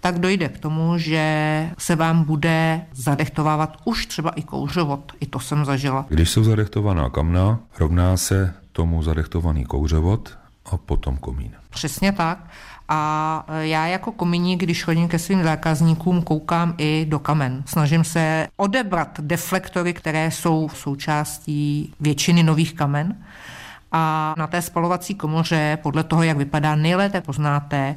tak 0.00 0.18
dojde 0.18 0.48
k 0.48 0.58
tomu, 0.58 0.98
že 0.98 1.70
se 1.78 1.96
vám 1.96 2.24
bude 2.24 2.82
zadechtovávat 2.92 3.76
už 3.84 4.06
třeba 4.06 4.30
i 4.30 4.42
kouřovod. 4.42 5.12
I 5.20 5.26
to 5.26 5.40
jsem 5.40 5.64
zažila. 5.64 6.06
Když 6.08 6.30
jsou 6.30 6.44
zadechtovaná 6.44 7.10
kamna, 7.10 7.58
rovná 7.78 8.16
se 8.16 8.54
tomu 8.72 9.02
zadechtovaný 9.02 9.64
kouřovod 9.64 10.38
a 10.72 10.76
potom 10.76 11.16
komín. 11.16 11.52
Přesně 11.70 12.12
tak. 12.12 12.38
A 12.88 13.46
já 13.60 13.86
jako 13.86 14.12
kominík, 14.12 14.60
když 14.60 14.84
chodím 14.84 15.08
ke 15.08 15.18
svým 15.18 15.42
zákazníkům, 15.42 16.22
koukám 16.22 16.74
i 16.78 17.06
do 17.08 17.18
kamen. 17.18 17.62
Snažím 17.66 18.04
se 18.04 18.48
odebrat 18.56 19.20
deflektory, 19.20 19.92
které 19.92 20.30
jsou 20.30 20.68
v 20.68 20.78
součástí 20.78 21.94
většiny 22.00 22.42
nových 22.42 22.74
kamen. 22.74 23.16
A 23.92 24.34
na 24.38 24.46
té 24.46 24.62
spalovací 24.62 25.14
komoře, 25.14 25.78
podle 25.82 26.04
toho, 26.04 26.22
jak 26.22 26.36
vypadá, 26.36 26.74
nejlépe 26.74 27.20
poznáte, 27.20 27.96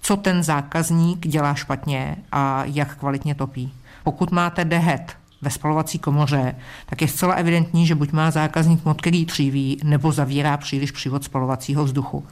co 0.00 0.16
ten 0.16 0.42
zákazník 0.42 1.26
dělá 1.26 1.54
špatně 1.54 2.16
a 2.32 2.64
jak 2.64 2.96
kvalitně 2.96 3.34
topí. 3.34 3.72
Pokud 4.04 4.30
máte 4.30 4.64
dehet 4.64 5.16
ve 5.42 5.50
spalovací 5.50 5.98
komoře, 5.98 6.54
tak 6.86 7.02
je 7.02 7.08
zcela 7.08 7.34
evidentní, 7.34 7.86
že 7.86 7.94
buď 7.94 8.12
má 8.12 8.30
zákazník 8.30 8.84
mod, 8.84 9.00
který 9.00 9.26
tříví, 9.26 9.80
nebo 9.84 10.12
zavírá 10.12 10.56
příliš 10.56 10.90
přívod 10.90 11.24
spalovacího 11.24 11.84
vzduchu. 11.84 12.26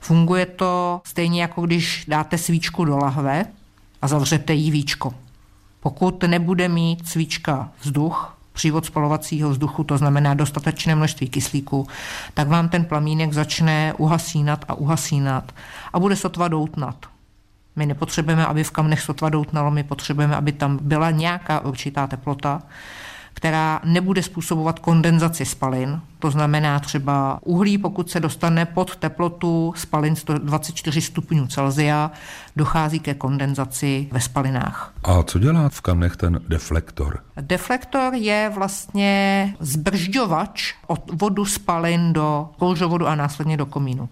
Funguje 0.00 0.46
to 0.46 1.00
stejně 1.04 1.42
jako 1.42 1.62
když 1.62 2.04
dáte 2.08 2.38
svíčku 2.38 2.84
do 2.84 2.96
lahve 2.96 3.44
a 4.02 4.08
zavřete 4.08 4.54
jí 4.54 4.70
víčko. 4.70 5.14
Pokud 5.80 6.22
nebude 6.22 6.68
mít 6.68 7.08
svíčka 7.08 7.68
vzduch, 7.80 8.35
přívod 8.56 8.86
spalovacího 8.86 9.50
vzduchu, 9.50 9.84
to 9.84 9.98
znamená 9.98 10.34
dostatečné 10.34 10.94
množství 10.94 11.28
kyslíku, 11.28 11.86
tak 12.34 12.48
vám 12.48 12.68
ten 12.68 12.84
plamínek 12.84 13.32
začne 13.32 13.92
uhasínat 13.98 14.64
a 14.68 14.74
uhasínat 14.74 15.52
a 15.92 16.00
bude 16.00 16.16
sotva 16.16 16.48
doutnat. 16.48 16.96
My 17.76 17.86
nepotřebujeme, 17.86 18.46
aby 18.46 18.64
v 18.64 18.70
kamnech 18.70 19.00
sotva 19.00 19.28
doutnalo, 19.28 19.70
my 19.70 19.84
potřebujeme, 19.84 20.36
aby 20.36 20.52
tam 20.52 20.78
byla 20.82 21.10
nějaká 21.10 21.60
určitá 21.60 22.06
teplota, 22.06 22.62
která 23.36 23.80
nebude 23.84 24.22
způsobovat 24.22 24.78
kondenzaci 24.78 25.44
spalin. 25.44 26.00
To 26.18 26.30
znamená 26.30 26.78
třeba 26.78 27.38
uhlí, 27.42 27.78
pokud 27.78 28.10
se 28.10 28.20
dostane 28.20 28.66
pod 28.66 28.96
teplotu 28.96 29.72
spalin 29.76 30.16
124 30.16 31.00
stupňů 31.00 31.46
Celsia, 31.46 32.10
dochází 32.56 33.00
ke 33.00 33.14
kondenzaci 33.14 34.08
ve 34.12 34.20
spalinách. 34.20 34.92
A 35.04 35.22
co 35.22 35.38
dělá 35.38 35.68
v 35.68 35.80
kamnech 35.80 36.16
ten 36.16 36.40
deflektor? 36.48 37.18
Deflektor 37.40 38.14
je 38.14 38.50
vlastně 38.54 39.54
zbržďovač 39.60 40.74
od 40.86 41.10
vodu 41.12 41.44
spalin 41.44 42.12
do 42.12 42.50
kouřovodu 42.58 43.06
a 43.06 43.14
následně 43.14 43.56
do 43.56 43.66
komínu. 43.66 44.08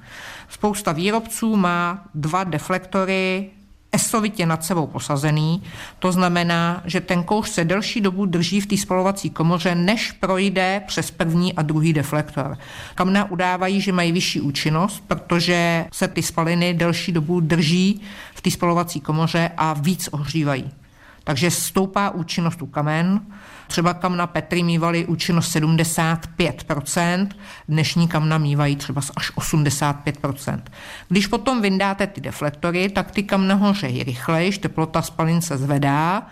Spousta 0.49 0.93
výrobců 0.93 1.57
má 1.57 2.05
dva 2.15 2.45
deflektory 2.45 3.51
esovitě 3.95 4.47
nad 4.47 4.65
sebou 4.65 4.87
posazený. 4.87 5.63
To 5.99 6.13
znamená, 6.13 6.83
že 6.85 7.01
ten 7.01 7.23
kouř 7.23 7.49
se 7.49 7.65
delší 7.65 8.01
dobu 8.01 8.27
drží 8.27 8.61
v 8.61 8.67
té 8.67 8.77
spalovací 8.77 9.31
komoře, 9.31 9.75
než 9.75 10.13
projde 10.13 10.83
přes 10.87 11.11
první 11.11 11.53
a 11.55 11.63
druhý 11.63 11.93
deflektor. 11.93 12.59
Kamna 12.95 13.31
udávají, 13.31 13.81
že 13.81 13.93
mají 13.93 14.13
vyšší 14.13 14.41
účinnost, 14.41 15.05
protože 15.07 15.87
se 15.93 16.09
ty 16.09 16.23
spaliny 16.23 16.75
delší 16.75 17.13
dobu 17.13 17.41
drží 17.41 18.01
v 18.35 18.41
té 18.41 18.51
spalovací 18.51 19.01
komoře 19.01 19.51
a 19.57 19.73
víc 19.73 20.09
ohřívají. 20.13 20.71
Takže 21.25 21.51
stoupá 21.51 22.11
účinnost 22.11 22.63
u 22.63 22.67
kamen, 22.67 23.21
Třeba 23.67 23.95
kamna 23.95 24.27
Petry 24.27 24.63
mývaly 24.63 25.07
účinnost 25.07 25.57
75%, 25.57 27.29
dnešní 27.69 28.09
kamna 28.09 28.39
mývají 28.39 28.77
třeba 28.77 29.03
až 29.17 29.33
85%. 29.33 30.61
Když 31.09 31.27
potom 31.27 31.63
vyndáte 31.63 32.07
ty 32.07 32.21
deflektory, 32.21 32.89
tak 32.89 33.11
ty 33.11 33.23
kamna 33.23 33.55
hořejí 33.55 34.05
rychleji, 34.05 34.53
teplota 34.53 35.03
spalin 35.03 35.41
se 35.41 35.59
zvedá, 35.59 36.27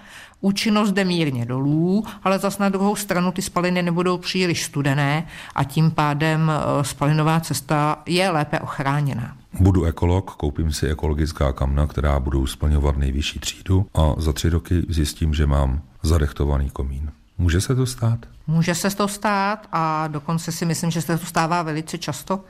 Účinnost 0.44 0.92
jde 0.92 1.04
mírně 1.04 1.46
dolů, 1.46 2.04
ale 2.24 2.38
zas 2.38 2.58
na 2.58 2.68
druhou 2.68 2.96
stranu 2.96 3.32
ty 3.32 3.42
spaliny 3.42 3.82
nebudou 3.82 4.18
příliš 4.18 4.64
studené 4.64 5.26
a 5.54 5.64
tím 5.64 5.90
pádem 5.90 6.50
e, 6.50 6.84
spalinová 6.84 7.40
cesta 7.40 8.02
je 8.06 8.30
lépe 8.30 8.60
ochráněna. 8.60 9.36
Budu 9.60 9.84
ekolog, 9.84 10.30
koupím 10.30 10.72
si 10.72 10.86
ekologická 10.86 11.52
kamna, 11.52 11.86
která 11.86 12.20
budou 12.20 12.46
splňovat 12.46 12.96
nejvyšší 12.96 13.38
třídu 13.38 13.86
a 13.94 14.14
za 14.16 14.32
tři 14.32 14.48
roky 14.48 14.82
zjistím, 14.88 15.34
že 15.34 15.46
mám 15.46 15.82
zadechtovaný 16.02 16.70
komín. 16.70 17.10
Může 17.38 17.60
se 17.60 17.74
to 17.74 17.86
stát? 17.86 18.18
Může 18.46 18.74
se 18.74 18.96
to 18.96 19.08
stát 19.08 19.68
a 19.72 20.08
dokonce 20.08 20.52
si 20.52 20.64
myslím, 20.64 20.90
že 20.90 21.02
se 21.02 21.18
to 21.18 21.26
stává 21.26 21.62
velice 21.62 21.98
často. 21.98 22.40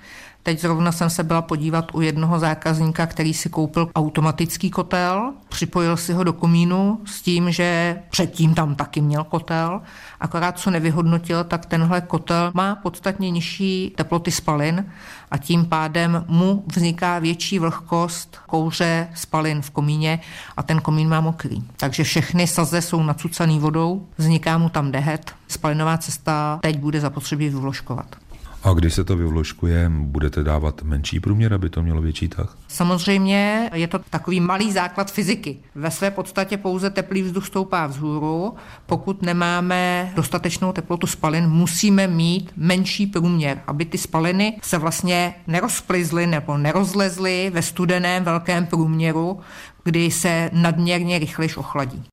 Teď 0.43 0.61
zrovna 0.61 0.93
jsem 0.93 1.11
se 1.11 1.23
byla 1.23 1.43
podívat 1.43 1.95
u 1.95 2.01
jednoho 2.01 2.39
zákazníka, 2.39 3.07
který 3.07 3.35
si 3.35 3.49
koupil 3.49 3.89
automatický 3.95 4.71
kotel 4.71 5.33
připojil 5.49 5.97
si 5.97 6.13
ho 6.13 6.25
do 6.25 6.33
komínu 6.33 7.01
s 7.05 7.23
tím, 7.23 7.53
že 7.53 7.99
předtím 8.11 8.55
tam 8.55 8.75
taky 8.75 9.01
měl 9.01 9.25
kotel, 9.25 9.81
akorát 10.21 10.59
co 10.59 10.71
nevyhodnotil, 10.71 11.45
tak 11.45 11.67
tenhle 11.67 12.01
kotel 12.01 12.51
má 12.55 12.75
podstatně 12.75 13.31
nižší 13.31 13.93
teploty 13.97 14.31
spalin 14.31 14.87
a 15.31 15.39
tím 15.39 15.67
pádem 15.67 16.25
mu 16.29 16.65
vzniká 16.67 17.19
větší 17.19 17.59
vlhkost 17.59 18.39
kouře 18.47 19.09
spalin 19.15 19.63
v 19.63 19.71
komíně 19.71 20.21
a 20.57 20.63
ten 20.63 20.81
komín 20.81 21.09
má 21.09 21.21
mokrý. 21.21 21.63
Takže 21.77 22.05
všechny 22.05 22.47
saze 22.47 22.83
jsou 22.83 23.03
nacucaný 23.03 23.59
vodou, 23.59 24.07
vzniká 24.19 24.59
mu 24.59 24.69
tam 24.69 24.93
dehet, 24.93 25.33
spalinová 25.49 25.99
cesta 25.99 26.59
teď 26.63 26.79
bude 26.79 27.01
zapotřebí 27.01 27.49
vyvložkovat. 27.49 28.22
A 28.65 28.73
když 28.73 28.95
se 28.95 29.05
to 29.05 29.17
vyvložkuje, 29.17 29.91
budete 29.99 30.43
dávat 30.43 30.83
menší 30.83 31.21
průměr, 31.21 31.55
aby 31.55 31.71
to 31.71 31.83
mělo 31.83 32.03
větší 32.03 32.29
tah? 32.29 32.57
Samozřejmě 32.69 33.71
je 33.75 33.89
to 33.89 33.99
takový 33.99 34.41
malý 34.41 34.73
základ 34.73 35.13
fyziky. 35.13 35.59
Ve 35.75 35.91
své 35.91 36.11
podstatě 36.11 36.57
pouze 36.57 36.91
teplý 36.91 37.23
vzduch 37.23 37.47
stoupá 37.47 37.87
vzhůru. 37.87 38.55
Pokud 38.87 39.23
nemáme 39.23 40.13
dostatečnou 40.17 40.73
teplotu 40.73 41.07
spalin, 41.07 41.47
musíme 41.47 42.07
mít 42.07 42.53
menší 42.57 43.07
průměr, 43.07 43.61
aby 43.67 43.85
ty 43.85 43.99
spaliny 43.99 44.59
se 44.63 44.79
vlastně 44.79 45.35
nerozplizly 45.47 46.27
nebo 46.27 46.59
nerozlezly 46.59 47.51
ve 47.55 47.63
studeném 47.63 48.25
velkém 48.25 48.67
průměru, 48.67 49.41
kdy 49.85 50.11
se 50.11 50.51
nadměrně 50.53 51.19
rychlejš 51.19 51.57
ochladí. 51.57 52.05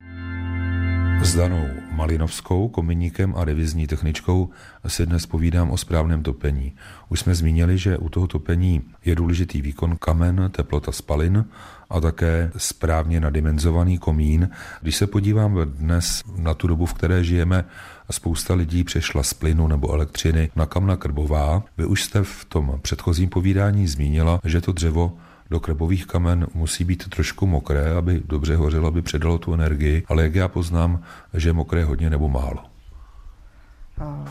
S 1.22 1.36
Danou 1.36 1.89
Malinovskou, 2.00 2.68
kominíkem 2.68 3.34
a 3.38 3.46
revizní 3.46 3.88
techničkou 3.88 4.50
si 4.88 5.06
dnes 5.06 5.26
povídám 5.26 5.72
o 5.72 5.78
správném 5.78 6.24
topení. 6.24 6.74
Už 7.10 7.20
jsme 7.20 7.36
zmínili, 7.36 7.78
že 7.78 7.98
u 7.98 8.10
toho 8.10 8.28
topení 8.28 8.82
je 9.06 9.16
důležitý 9.16 9.62
výkon 9.62 9.98
kamen, 9.98 10.50
teplota 10.52 10.92
spalin 10.92 11.46
a 11.90 12.00
také 12.00 12.52
správně 12.58 13.20
nadimenzovaný 13.20 13.98
komín. 13.98 14.50
Když 14.82 14.96
se 14.96 15.08
podívám 15.08 15.58
dnes 15.66 16.24
na 16.38 16.54
tu 16.54 16.68
dobu, 16.68 16.86
v 16.86 16.94
které 16.94 17.24
žijeme, 17.24 17.66
spousta 18.12 18.54
lidí 18.54 18.84
přešla 18.84 19.24
z 19.24 19.34
plynu 19.34 19.68
nebo 19.68 19.94
elektřiny 19.94 20.50
na 20.56 20.66
kamna 20.66 20.96
krbová. 20.96 21.64
Vy 21.78 21.86
už 21.86 22.04
jste 22.04 22.24
v 22.24 22.46
tom 22.46 22.80
předchozím 22.82 23.30
povídání 23.30 23.88
zmínila, 23.88 24.40
že 24.44 24.62
to 24.62 24.72
dřevo 24.72 25.18
do 25.50 25.60
krebových 25.60 26.06
kamen 26.06 26.48
musí 26.54 26.84
být 26.84 27.10
trošku 27.10 27.48
mokré, 27.48 27.96
aby 27.96 28.22
dobře 28.26 28.56
hořelo, 28.56 28.88
aby 28.88 29.02
předalo 29.02 29.38
tu 29.38 29.54
energii, 29.54 30.04
ale 30.08 30.24
jak 30.24 30.36
já 30.36 30.48
poznám, 30.48 31.02
že 31.34 31.50
je 31.50 31.54
mokré 31.54 31.84
hodně 31.84 32.10
nebo 32.10 32.30
málo? 32.30 32.70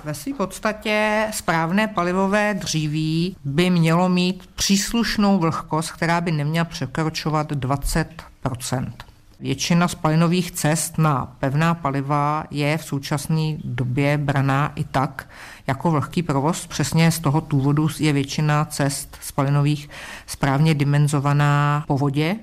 Ve 0.05 0.15
své 0.15 0.35
podstatě 0.35 1.27
správné 1.31 1.89
palivové 1.89 2.55
dříví 2.55 3.37
by 3.45 3.71
mělo 3.71 4.09
mít 4.09 4.51
příslušnou 4.55 5.39
vlhkost, 5.39 5.93
která 5.93 6.21
by 6.21 6.33
neměla 6.33 6.65
překročovat 6.65 7.53
20 7.53 8.23
Většina 9.41 9.89
spalinových 9.89 10.51
cest 10.51 10.99
na 10.99 11.37
pevná 11.39 11.75
paliva 11.75 12.45
je 12.51 12.79
v 12.79 12.85
současné 12.85 13.57
době 13.65 14.19
braná 14.19 14.73
i 14.75 14.85
tak 14.85 15.29
jako 15.67 15.91
vlhký 15.91 16.23
provoz. 16.23 16.67
Přesně 16.67 17.11
z 17.11 17.19
toho 17.19 17.41
důvodu 17.41 17.89
je 17.99 18.13
většina 18.13 18.65
cest 18.65 19.19
spalinových 19.21 19.91
správně 20.27 20.75
dimenzovaná 20.75 21.85
po 21.87 21.99
vodě, 21.99 22.37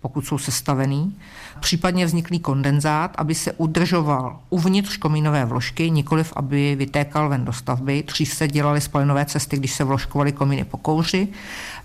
pokud 0.00 0.26
jsou 0.26 0.38
sestavený, 0.38 1.16
případně 1.60 2.06
vzniklý 2.06 2.38
kondenzát, 2.38 3.14
aby 3.18 3.34
se 3.34 3.52
udržoval 3.52 4.38
uvnitř 4.50 4.96
komínové 4.96 5.44
vložky, 5.44 5.90
nikoliv 5.90 6.32
aby 6.36 6.74
vytékal 6.74 7.28
ven 7.28 7.44
do 7.44 7.52
stavby. 7.52 8.04
Dřív 8.06 8.34
se 8.34 8.48
dělaly 8.48 8.80
spalinové 8.80 9.24
cesty, 9.24 9.56
když 9.56 9.74
se 9.74 9.84
vložkovaly 9.84 10.32
komíny 10.32 10.64
po 10.64 10.76
kouři. 10.76 11.28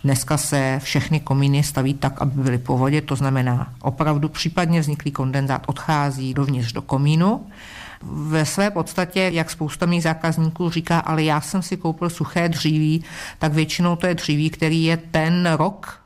Dneska 0.04 0.38
se 0.38 0.80
všechny 0.84 1.20
komíny 1.20 1.64
staví 1.64 1.94
tak, 1.94 2.22
aby 2.22 2.44
byly 2.44 2.58
po 2.58 2.78
vodě, 2.78 3.02
to 3.02 3.16
znamená 3.16 3.74
opravdu 3.82 4.30
případně 4.30 4.80
vzniklý 4.80 5.12
kondenzát 5.12 5.64
odchází 5.68 6.34
dovnitř 6.34 6.74
do 6.74 6.82
komínu. 6.82 7.48
Ve 8.02 8.46
své 8.46 8.72
podstatě, 8.72 9.30
jak 9.34 9.50
spousta 9.50 9.86
mých 9.86 10.04
zákazníků 10.04 10.70
říká, 10.70 11.00
ale 11.00 11.24
já 11.24 11.42
jsem 11.42 11.62
si 11.62 11.78
koupil 11.78 12.10
suché 12.10 12.50
dříví, 12.50 13.04
tak 13.40 13.54
většinou 13.54 13.96
to 13.96 14.08
je 14.08 14.16
dříví, 14.16 14.50
který 14.50 14.84
je 14.84 14.98
ten 14.98 15.50
rok 15.52 16.03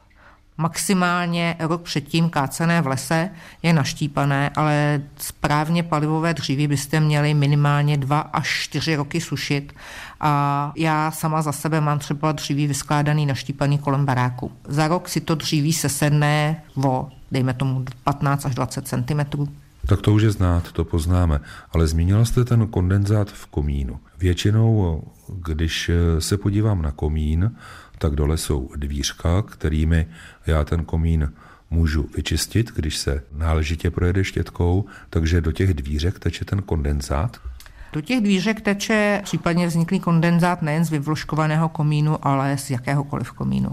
maximálně 0.58 1.56
rok 1.60 1.82
předtím 1.82 2.30
kácené 2.30 2.82
v 2.82 2.88
lese 2.88 3.30
je 3.64 3.74
naštípané, 3.74 4.50
ale 4.56 5.02
správně 5.18 5.84
palivové 5.84 6.34
dříví 6.34 6.68
byste 6.68 7.00
měli 7.00 7.34
minimálně 7.34 7.98
dva 7.98 8.20
až 8.20 8.60
čtyři 8.62 8.96
roky 8.96 9.22
sušit 9.22 9.74
a 10.20 10.72
já 10.76 11.12
sama 11.12 11.42
za 11.42 11.52
sebe 11.52 11.82
mám 11.82 12.00
třeba 12.00 12.32
dříví 12.32 12.68
vyskládaný, 12.68 13.26
naštípaný 13.26 13.78
kolem 13.78 14.06
baráku. 14.06 14.52
Za 14.68 14.88
rok 14.88 15.10
si 15.10 15.22
to 15.22 15.36
dříví 15.36 15.74
sesedne 15.74 16.64
o, 16.86 17.10
dejme 17.32 17.54
tomu, 17.54 17.86
15 18.04 18.46
až 18.46 18.56
20 18.56 18.88
cm. 18.88 19.48
Tak 19.86 20.02
to 20.02 20.14
už 20.14 20.22
je 20.22 20.32
znát, 20.32 20.72
to 20.72 20.86
poznáme. 20.86 21.40
Ale 21.72 21.88
zmínila 21.88 22.26
jste 22.26 22.46
ten 22.46 22.68
kondenzát 22.68 23.32
v 23.32 23.46
komínu. 23.46 24.00
Většinou, 24.18 25.04
když 25.36 25.92
se 26.20 26.38
podívám 26.38 26.82
na 26.82 26.92
komín, 26.92 27.52
tak 27.98 28.16
dole 28.16 28.38
jsou 28.38 28.70
dvířka, 28.76 29.42
kterými 29.42 30.08
já 30.46 30.64
ten 30.64 30.86
komín 30.86 31.34
můžu 31.70 32.10
vyčistit, 32.16 32.72
když 32.76 32.98
se 32.98 33.24
náležitě 33.34 33.92
projede 33.92 34.24
štětkou, 34.24 34.86
takže 35.10 35.42
do 35.42 35.52
těch 35.52 35.74
dvířek 35.74 36.20
teče 36.20 36.46
ten 36.46 36.62
kondenzát. 36.62 37.38
Do 37.94 38.02
těch 38.02 38.22
dvířek 38.22 38.62
teče 38.62 39.22
případně 39.24 39.68
vzniklý 39.68 40.00
kondenzát 40.00 40.62
nejen 40.62 40.86
z 40.86 40.90
vyvložkovaného 40.90 41.70
komínu, 41.70 42.28
ale 42.28 42.58
z 42.58 42.70
jakéhokoliv 42.70 43.32
komínu. 43.32 43.70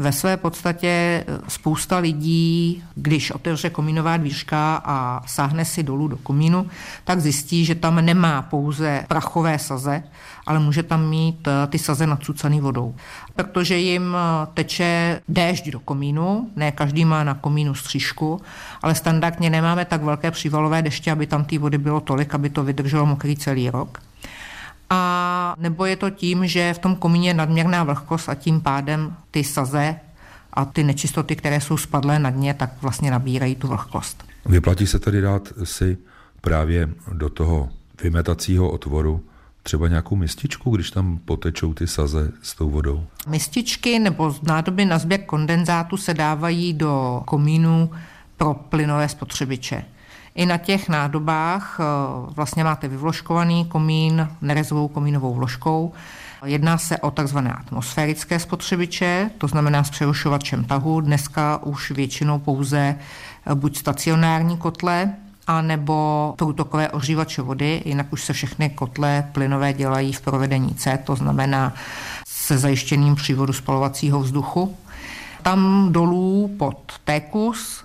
Ve 0.00 0.12
své 0.12 0.36
podstatě 0.36 0.88
eh, 0.88 1.24
spousta 1.48 1.98
lidí, 1.98 2.84
když 2.94 3.30
otevře 3.30 3.70
komínová 3.70 4.16
dvířka 4.16 4.82
a 4.84 5.22
sáhne 5.26 5.64
si 5.64 5.82
dolů 5.82 6.08
do 6.08 6.16
komínu, 6.16 6.66
tak 7.04 7.20
zjistí, 7.20 7.64
že 7.64 7.74
tam 7.74 8.04
nemá 8.04 8.42
pouze 8.42 9.04
prachové 9.08 9.58
saze, 9.58 10.02
ale 10.46 10.58
může 10.58 10.82
tam 10.82 11.08
mít 11.08 11.48
eh, 11.48 11.66
ty 11.66 11.78
saze 11.78 12.06
nacucaný 12.06 12.60
vodou. 12.60 12.94
Protože 13.36 13.76
jim 13.76 14.16
eh, 14.16 14.46
teče 14.54 15.20
déšť 15.28 15.68
do 15.68 15.80
komínu, 15.80 16.50
ne 16.56 16.72
každý 16.72 17.04
má 17.04 17.24
na 17.24 17.34
komínu 17.34 17.74
střížku, 17.74 18.40
ale 18.82 18.94
standardně 18.94 19.50
nemáme 19.50 19.84
tak 19.84 20.02
velké 20.02 20.30
přívalové 20.30 20.82
deště, 20.82 21.12
aby 21.12 21.26
tam 21.26 21.44
té 21.44 21.58
vody 21.58 21.78
bylo 21.78 22.00
tolik, 22.00 22.34
aby 22.34 22.50
to 22.50 22.64
vydrželo 22.64 23.06
mokrý 23.06 23.36
celý 23.36 23.70
rok 23.70 23.98
a 24.90 25.54
nebo 25.58 25.84
je 25.84 25.96
to 25.96 26.10
tím, 26.10 26.46
že 26.46 26.74
v 26.74 26.78
tom 26.78 26.96
komíně 26.96 27.30
je 27.30 27.34
nadměrná 27.34 27.84
vlhkost 27.84 28.28
a 28.28 28.34
tím 28.34 28.60
pádem 28.60 29.16
ty 29.30 29.44
saze 29.44 29.96
a 30.52 30.64
ty 30.64 30.84
nečistoty, 30.84 31.36
které 31.36 31.60
jsou 31.60 31.76
spadlé 31.76 32.18
na 32.18 32.30
dně, 32.30 32.54
tak 32.54 32.70
vlastně 32.82 33.10
nabírají 33.10 33.54
tu 33.54 33.68
vlhkost. 33.68 34.24
Vyplatí 34.46 34.86
se 34.86 34.98
tedy 34.98 35.20
dát 35.20 35.52
si 35.64 35.98
právě 36.40 36.88
do 37.12 37.28
toho 37.28 37.68
vymetacího 38.02 38.70
otvoru 38.70 39.24
třeba 39.62 39.88
nějakou 39.88 40.16
mističku, 40.16 40.70
když 40.70 40.90
tam 40.90 41.18
potečou 41.18 41.74
ty 41.74 41.86
saze 41.86 42.32
s 42.42 42.54
tou 42.54 42.70
vodou? 42.70 43.04
Mističky 43.26 43.98
nebo 43.98 44.34
nádoby 44.42 44.84
na 44.84 44.98
sběr 44.98 45.20
kondenzátu 45.20 45.96
se 45.96 46.14
dávají 46.14 46.72
do 46.72 47.22
komínu 47.24 47.90
pro 48.36 48.54
plynové 48.54 49.08
spotřebiče. 49.08 49.84
I 50.34 50.46
na 50.46 50.58
těch 50.58 50.88
nádobách 50.88 51.80
eh, 51.80 51.84
vlastně 52.36 52.64
máte 52.64 52.88
vyvložkovaný 52.88 53.64
komín 53.64 54.28
nerezovou 54.42 54.88
komínovou 54.88 55.34
vložkou. 55.34 55.92
Jedná 56.44 56.78
se 56.78 56.98
o 56.98 57.10
takzvané 57.10 57.52
atmosférické 57.52 58.38
spotřebiče, 58.38 59.30
to 59.38 59.48
znamená 59.48 59.84
s 59.84 59.90
přerušovačem 59.90 60.64
tahu. 60.64 61.00
Dneska 61.00 61.62
už 61.62 61.90
většinou 61.90 62.38
pouze 62.38 62.96
eh, 63.46 63.54
buď 63.54 63.76
stacionární 63.76 64.56
kotle, 64.56 65.14
a 65.46 65.62
nebo 65.62 66.34
průtokové 66.38 66.88
ohřívače 66.88 67.42
vody, 67.42 67.82
jinak 67.84 68.12
už 68.12 68.24
se 68.24 68.32
všechny 68.32 68.70
kotle 68.70 69.28
plynové 69.32 69.72
dělají 69.72 70.12
v 70.12 70.20
provedení 70.20 70.74
C, 70.74 70.98
to 71.04 71.16
znamená 71.16 71.74
se 72.28 72.58
zajištěným 72.58 73.14
přívodu 73.14 73.52
spalovacího 73.52 74.20
vzduchu. 74.20 74.76
Tam 75.42 75.88
dolů 75.92 76.50
pod 76.58 76.92
tékus 77.04 77.84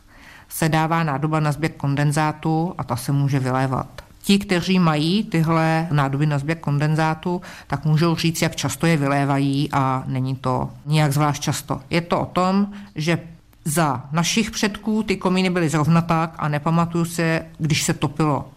se 0.55 0.69
dává 0.69 1.03
nádoba 1.03 1.39
na 1.39 1.51
sběr 1.51 1.71
kondenzátu 1.71 2.73
a 2.77 2.83
ta 2.83 2.95
se 2.95 3.11
může 3.11 3.39
vylévat. 3.39 4.01
Ti, 4.21 4.39
kteří 4.39 4.79
mají 4.79 5.23
tyhle 5.23 5.87
nádoby 5.91 6.25
na 6.25 6.39
sběr 6.39 6.57
kondenzátu, 6.57 7.41
tak 7.67 7.85
můžou 7.85 8.15
říct, 8.15 8.41
jak 8.41 8.55
často 8.55 8.87
je 8.87 8.97
vylévají 8.97 9.69
a 9.71 10.03
není 10.07 10.35
to 10.35 10.69
nijak 10.85 11.13
zvlášť 11.13 11.43
často. 11.43 11.81
Je 11.89 12.01
to 12.01 12.21
o 12.21 12.25
tom, 12.25 12.67
že 12.95 13.19
za 13.65 14.05
našich 14.11 14.51
předků 14.51 15.03
ty 15.03 15.17
komíny 15.17 15.49
byly 15.49 15.69
zrovna 15.69 16.01
tak 16.01 16.35
a 16.37 16.47
nepamatuju 16.47 17.05
se, 17.05 17.45
když 17.57 17.83
se 17.83 17.93
topilo 17.93 18.49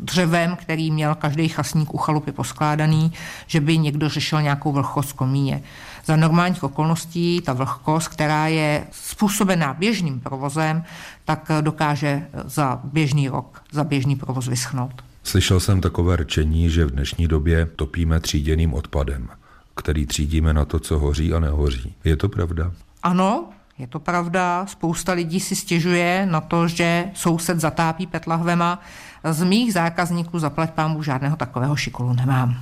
dřevem, 0.00 0.56
který 0.56 0.90
měl 0.90 1.14
každý 1.14 1.48
chasník 1.48 1.94
u 1.94 1.98
chalupy 1.98 2.32
poskládaný, 2.32 3.12
že 3.46 3.60
by 3.60 3.78
někdo 3.78 4.08
řešil 4.08 4.42
nějakou 4.42 4.72
vlhkost 4.72 5.12
komíně. 5.12 5.62
Za 6.04 6.16
normálních 6.16 6.62
okolností 6.62 7.40
ta 7.40 7.52
vlhkost, 7.52 8.08
která 8.08 8.46
je 8.46 8.86
způsobená 8.90 9.74
běžným 9.74 10.20
provozem, 10.20 10.84
tak 11.24 11.50
dokáže 11.60 12.26
za 12.44 12.80
běžný 12.84 13.28
rok, 13.28 13.62
za 13.72 13.84
běžný 13.84 14.16
provoz 14.16 14.48
vyschnout. 14.48 15.04
Slyšel 15.24 15.60
jsem 15.60 15.80
takové 15.80 16.16
rčení, 16.16 16.70
že 16.70 16.84
v 16.84 16.90
dnešní 16.90 17.28
době 17.28 17.66
topíme 17.76 18.20
tříděným 18.20 18.74
odpadem, 18.74 19.28
který 19.74 20.06
třídíme 20.06 20.54
na 20.54 20.64
to, 20.64 20.78
co 20.80 20.98
hoří 20.98 21.32
a 21.32 21.40
nehoří. 21.40 21.94
Je 22.04 22.16
to 22.16 22.28
pravda? 22.28 22.72
Ano, 23.02 23.48
Je 23.78 23.86
to 23.86 24.00
pravda, 24.00 24.66
spousta 24.66 25.12
lidí 25.12 25.40
si 25.40 25.56
stěžuje 25.56 26.26
na 26.30 26.40
to, 26.40 26.68
že 26.68 27.04
soused 27.14 27.60
zatápí 27.60 28.06
petlahvema. 28.06 28.82
Z 29.24 29.42
mých 29.42 29.72
zákazníků 29.72 30.38
zaplať 30.38 30.70
pámu 30.70 31.02
žádného 31.02 31.36
takového 31.36 31.76
šikolu 31.76 32.12
nemám. 32.12 32.56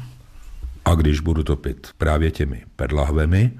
A 0.84 0.94
když 0.94 1.20
budu 1.20 1.42
topit 1.42 1.88
právě 1.98 2.30
těmi 2.30 2.62
pedlahvemi, 2.76 3.52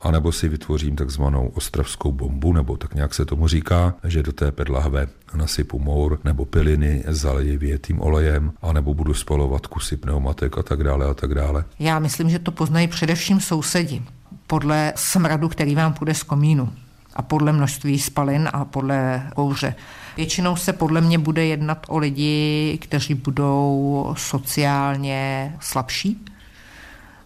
anebo 0.00 0.32
si 0.32 0.48
vytvořím 0.48 0.96
takzvanou 0.96 1.48
ostravskou 1.48 2.12
bombu, 2.12 2.52
nebo 2.52 2.76
tak 2.76 2.94
nějak 2.94 3.14
se 3.14 3.24
tomu 3.24 3.48
říká, 3.48 3.94
že 4.04 4.22
do 4.22 4.32
té 4.32 4.52
pedlahve 4.52 5.06
nasypu 5.34 5.78
mour 5.78 6.18
nebo 6.24 6.44
piliny, 6.44 7.04
zaleji 7.08 7.58
větým 7.58 8.00
olejem, 8.00 8.52
anebo 8.62 8.94
budu 8.94 9.14
spalovat 9.14 9.66
kusy 9.66 9.96
pneumatek 9.96 10.58
a 10.58 10.62
tak 10.62 10.84
dále 10.84 11.06
a 11.06 11.14
tak 11.14 11.34
dále. 11.34 11.64
Já 11.78 11.98
myslím, 11.98 12.30
že 12.30 12.38
to 12.38 12.50
poznají 12.50 12.88
především 12.88 13.40
sousedi 13.40 14.02
podle 14.46 14.92
smradu, 14.96 15.48
který 15.48 15.74
vám 15.74 15.92
půjde 15.92 16.14
z 16.14 16.22
komínu 16.22 16.72
a 17.16 17.22
podle 17.22 17.52
množství 17.52 17.98
spalin 17.98 18.48
a 18.52 18.64
podle 18.64 19.30
kouře. 19.34 19.74
Většinou 20.16 20.56
se 20.56 20.72
podle 20.72 21.00
mě 21.00 21.18
bude 21.18 21.46
jednat 21.46 21.86
o 21.88 21.98
lidi, 21.98 22.78
kteří 22.82 23.14
budou 23.14 24.14
sociálně 24.18 25.54
slabší, 25.60 26.24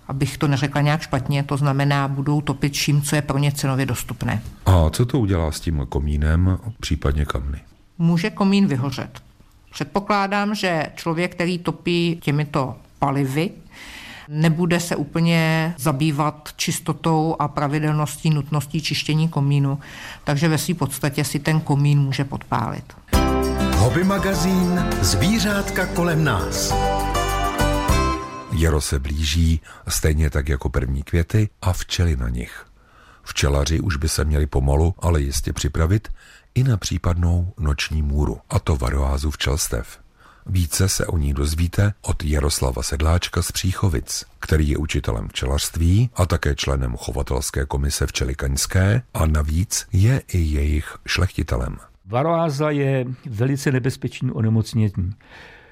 abych 0.09 0.39
to 0.39 0.49
neřekla 0.49 0.81
nějak 0.81 1.03
špatně, 1.03 1.43
to 1.43 1.57
znamená, 1.57 2.09
budou 2.09 2.41
topit 2.41 2.73
vším, 2.73 3.03
co 3.03 3.17
je 3.17 3.23
pro 3.23 3.39
ně 3.39 3.53
cenově 3.53 3.87
dostupné. 3.87 4.43
A 4.67 4.91
co 4.91 5.07
to 5.07 5.19
udělá 5.19 5.53
s 5.53 5.61
tím 5.61 5.87
komínem, 5.89 6.59
případně 6.81 7.25
kamny? 7.25 7.59
Může 7.99 8.31
komín 8.31 8.67
vyhořet. 8.67 9.23
Předpokládám, 9.73 10.55
že 10.55 10.87
člověk, 10.95 11.35
který 11.35 11.59
topí 11.59 12.19
těmito 12.23 12.77
palivy, 12.99 13.51
nebude 14.29 14.81
se 14.81 14.97
úplně 14.97 15.75
zabývat 15.79 16.49
čistotou 16.57 17.37
a 17.39 17.49
pravidelností, 17.49 18.31
nutností 18.31 18.83
čištění 18.83 19.29
komínu, 19.29 19.79
takže 20.25 20.49
ve 20.49 20.59
své 20.59 20.75
podstatě 20.75 21.25
si 21.25 21.39
ten 21.39 21.61
komín 21.61 21.99
může 21.99 22.25
podpálit. 22.25 22.85
Hobby 23.77 24.05
magazín 24.05 24.87
Zvířátka 25.01 25.87
kolem 25.87 26.25
nás. 26.25 26.75
Jaro 28.53 28.81
se 28.81 28.99
blíží, 28.99 29.61
stejně 29.89 30.31
tak 30.31 30.49
jako 30.49 30.69
první 30.69 31.03
květy 31.03 31.49
a 31.63 31.73
včely 31.73 32.17
na 32.17 32.29
nich. 32.29 32.67
Včelaři 33.23 33.81
už 33.81 33.97
by 33.97 34.09
se 34.09 34.25
měli 34.25 34.47
pomalu, 34.47 34.95
ale 34.99 35.21
jistě 35.21 35.53
připravit 35.53 36.09
i 36.55 36.65
na 36.65 36.77
případnou 36.77 37.53
noční 37.59 38.03
můru, 38.03 38.41
a 38.51 38.59
to 38.59 38.77
varoázu 38.77 39.31
včelstev. 39.31 39.99
Více 40.51 40.89
se 40.89 41.07
o 41.07 41.19
ní 41.19 41.35
dozvíte 41.35 41.93
od 42.03 42.25
Jaroslava 42.25 42.83
Sedláčka 42.83 43.43
z 43.43 43.53
Příchovic, 43.53 44.25
který 44.41 44.69
je 44.69 44.77
učitelem 44.77 45.29
včelařství 45.29 46.11
a 46.15 46.27
také 46.27 46.55
členem 46.55 46.97
chovatelské 46.97 47.67
komise 47.67 48.07
včely 48.07 48.35
kaňské 48.35 49.03
a 49.15 49.27
navíc 49.27 49.87
je 49.93 50.23
i 50.33 50.39
jejich 50.39 50.97
šlechtitelem. 51.07 51.77
Varoáza 52.07 52.71
je 52.71 53.07
velice 53.27 53.73
nebezpečný 53.73 54.31
onemocnění. 54.31 55.13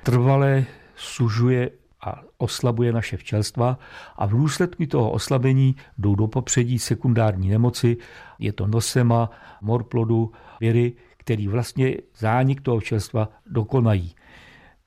Trvale 0.03 0.65
sužuje 0.97 1.71
a 2.01 2.23
oslabuje 2.39 2.93
naše 2.93 3.17
včelstva 3.17 3.79
a 4.17 4.27
v 4.27 4.31
důsledku 4.31 4.87
toho 4.87 5.11
oslabení 5.11 5.77
jdou 5.99 6.15
do 6.15 6.27
popředí 6.27 6.79
sekundární 6.79 7.49
nemoci, 7.49 7.97
je 8.39 8.53
to 8.53 8.67
nosema, 8.67 9.31
morplodu, 9.61 10.33
věry, 10.61 10.93
který 11.17 11.49
vlastně 11.49 11.95
zánik 12.19 12.61
toho 12.61 12.79
včelstva 12.81 13.29
dokonají. 13.47 14.15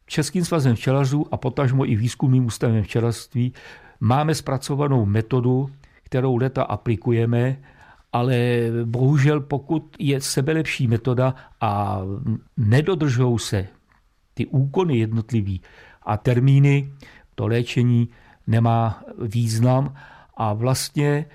Českým 0.10 0.46
svazem 0.46 0.76
včelařů 0.76 1.26
a 1.32 1.38
potažmo 1.38 1.86
i 1.86 1.96
výzkumným 1.96 2.46
ústavem 2.46 2.84
včelařství 2.84 3.54
máme 4.00 4.36
zpracovanou 4.36 5.06
metodu, 5.06 5.70
kterou 6.04 6.38
leta 6.38 6.64
aplikujeme, 6.64 7.58
ale 8.14 8.38
bohužel 8.86 9.42
pokud 9.42 9.96
je 10.00 10.22
sebelepší 10.22 10.88
metoda 10.88 11.36
a 11.62 12.02
nedodržou 12.58 13.38
se 13.38 13.68
ty 14.34 14.46
úkony 14.46 14.98
jednotlivý 14.98 15.62
a 16.04 16.18
termíny, 16.18 16.92
to 17.36 17.48
léčení 17.48 18.10
nemá 18.48 19.04
význam 19.22 19.94
a 20.38 20.54
vlastně 20.54 21.26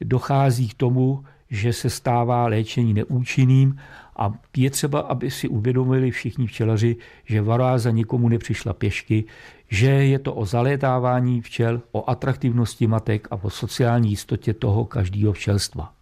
dochází 0.00 0.68
k 0.68 0.74
tomu, 0.74 1.24
že 1.50 1.72
se 1.72 1.90
stává 1.90 2.46
léčení 2.46 2.94
neúčinným 2.94 3.78
a 4.16 4.32
je 4.56 4.70
třeba, 4.70 5.00
aby 5.00 5.30
si 5.30 5.48
uvědomili 5.48 6.10
všichni 6.10 6.46
včelaři, 6.46 6.96
že 7.24 7.42
varáza 7.42 7.90
nikomu 7.90 8.28
nepřišla 8.28 8.72
pěšky, 8.72 9.24
že 9.68 9.86
je 9.86 10.18
to 10.18 10.34
o 10.34 10.46
zalétávání 10.46 11.40
včel, 11.40 11.80
o 11.92 12.10
atraktivnosti 12.10 12.86
matek 12.86 13.28
a 13.30 13.44
o 13.44 13.50
sociální 13.50 14.10
jistotě 14.10 14.54
toho 14.54 14.84
každého 14.84 15.32
včelstva. 15.32 15.92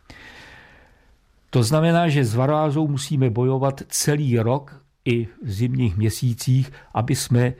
To 1.50 1.62
znamená, 1.62 2.08
že 2.08 2.24
s 2.24 2.34
varázou 2.34 2.88
musíme 2.88 3.30
bojovat 3.30 3.82
celý 3.88 4.38
rok 4.38 4.80
i 5.04 5.24
v 5.24 5.50
zimních 5.50 5.96
měsících, 5.96 6.72
aby 6.94 7.16
jsme 7.16 7.54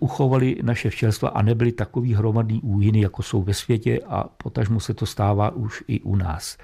uchovali 0.00 0.56
naše 0.62 0.90
včelstva 0.90 1.28
a 1.28 1.42
nebyly 1.42 1.72
takový 1.72 2.14
hromadný 2.14 2.60
úhyny, 2.60 3.00
jako 3.00 3.22
jsou 3.22 3.42
ve 3.42 3.54
světě 3.54 4.00
a 4.06 4.24
potažmo 4.24 4.80
se 4.80 4.94
to 4.94 5.06
stává 5.06 5.50
už 5.50 5.84
i 5.88 6.00
u 6.00 6.16
nás. 6.16 6.56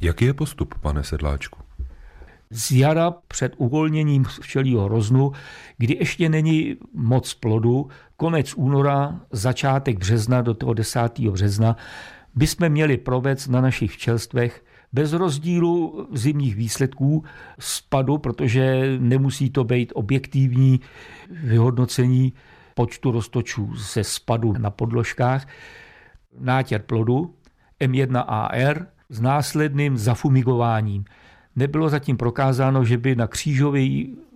Jaký 0.00 0.24
je 0.24 0.34
postup, 0.34 0.74
pane 0.80 1.04
Sedláčku? 1.04 1.66
z 2.50 2.70
jara 2.70 3.10
před 3.28 3.52
uvolněním 3.56 4.24
včelího 4.24 4.88
roznu, 4.88 5.32
kdy 5.78 5.96
ještě 6.00 6.28
není 6.28 6.76
moc 6.94 7.34
plodu, 7.34 7.88
konec 8.16 8.54
února, 8.54 9.20
začátek 9.32 9.98
března 9.98 10.42
do 10.42 10.54
toho 10.54 10.74
10. 10.74 11.18
března, 11.18 11.76
bychom 12.34 12.68
měli 12.68 12.96
provést 12.96 13.48
na 13.48 13.60
našich 13.60 13.92
včelstvech 13.92 14.64
bez 14.92 15.12
rozdílu 15.12 16.06
zimních 16.12 16.56
výsledků 16.56 17.24
spadu, 17.58 18.18
protože 18.18 18.96
nemusí 18.98 19.50
to 19.50 19.64
být 19.64 19.92
objektivní 19.94 20.80
vyhodnocení 21.30 22.32
počtu 22.74 23.10
roztočů 23.10 23.76
ze 23.76 24.04
spadu 24.04 24.52
na 24.58 24.70
podložkách, 24.70 25.48
nátěr 26.40 26.82
plodu 26.82 27.34
M1AR 27.80 28.86
s 29.08 29.20
následným 29.20 29.96
zafumigováním. 29.96 31.04
Nebylo 31.56 31.88
zatím 31.88 32.16
prokázáno, 32.16 32.84
že 32.84 32.98
by 32.98 33.16
na 33.16 33.26
křížové 33.26 33.86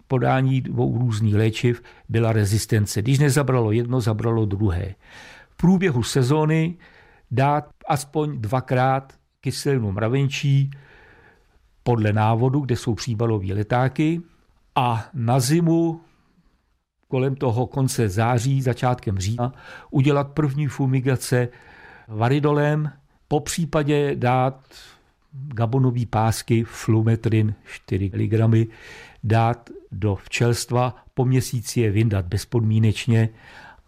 podání 0.09 0.61
dvou 0.61 0.99
různých 0.99 1.35
léčiv 1.35 1.83
byla 2.09 2.33
rezistence. 2.33 3.03
Když 3.03 3.19
nezabralo 3.19 3.73
jedno, 3.73 4.01
zabralo 4.01 4.47
druhé. 4.47 4.95
V 5.51 5.57
průběhu 5.57 6.03
sezóny 6.03 6.77
dát 7.31 7.69
aspoň 7.89 8.41
dvakrát 8.41 9.13
kyselinu 9.41 9.93
mravenčí 9.93 10.71
podle 11.83 12.13
návodu, 12.13 12.61
kde 12.61 12.77
jsou 12.77 12.95
příbalové 12.95 13.55
letáky 13.55 14.23
a 14.75 15.09
na 15.15 15.41
zimu 15.41 16.01
kolem 17.09 17.35
toho 17.35 17.67
konce 17.67 18.09
září, 18.09 18.63
začátkem 18.63 19.19
října, 19.19 19.53
udělat 19.91 20.29
první 20.29 20.67
fumigace 20.67 21.49
varidolem, 22.09 22.93
po 23.31 23.41
případě 23.41 24.17
dát 24.17 24.61
gabonové 25.33 26.07
pásky 26.11 26.65
flumetrin 26.65 27.55
4 27.65 28.11
mg 28.15 28.69
dát 29.25 29.71
do 29.93 30.15
včelstva, 30.15 30.97
po 31.15 31.25
měsíci 31.25 31.81
je 31.81 31.91
vyndat 31.91 32.27
bezpodmínečně 32.27 33.29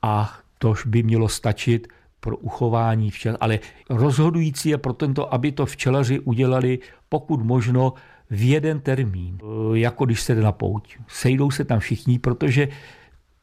a 0.02 0.38
tož 0.58 0.86
by 0.86 1.02
mělo 1.02 1.28
stačit 1.28 1.88
pro 2.20 2.36
uchování 2.36 3.10
včel. 3.10 3.36
Ale 3.40 3.58
rozhodující 3.90 4.68
je 4.68 4.78
pro 4.78 4.92
tento, 4.92 5.34
aby 5.34 5.52
to 5.52 5.66
včelaři 5.66 6.20
udělali 6.20 6.78
pokud 7.08 7.42
možno 7.42 7.92
v 8.30 8.48
jeden 8.48 8.80
termín, 8.80 9.38
jako 9.74 10.04
když 10.04 10.22
se 10.22 10.34
jde 10.34 10.42
na 10.42 10.52
pouť. 10.52 10.96
Sejdou 11.08 11.50
se 11.50 11.64
tam 11.64 11.78
všichni, 11.78 12.18
protože 12.18 12.68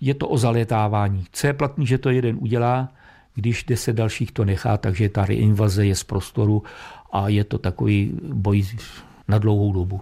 je 0.02 0.14
to 0.14 0.28
o 0.28 0.38
zalétávání. 0.38 1.26
Co 1.32 1.48
je 1.48 1.54
platný, 1.54 1.88
že 1.88 1.98
to 1.98 2.10
jeden 2.10 2.38
udělá, 2.40 2.94
když 3.40 3.64
deset 3.64 3.94
dalších 3.94 4.32
to 4.32 4.46
nechá, 4.46 4.78
takže 4.78 5.10
ta 5.10 5.26
reinvaze 5.26 5.86
je 5.86 5.96
z 5.96 6.04
prostoru 6.04 6.64
a 7.12 7.30
je 7.32 7.44
to 7.44 7.58
takový 7.58 8.12
boj 8.34 8.64
na 9.28 9.38
dlouhou 9.38 9.74
dobu. 9.74 10.02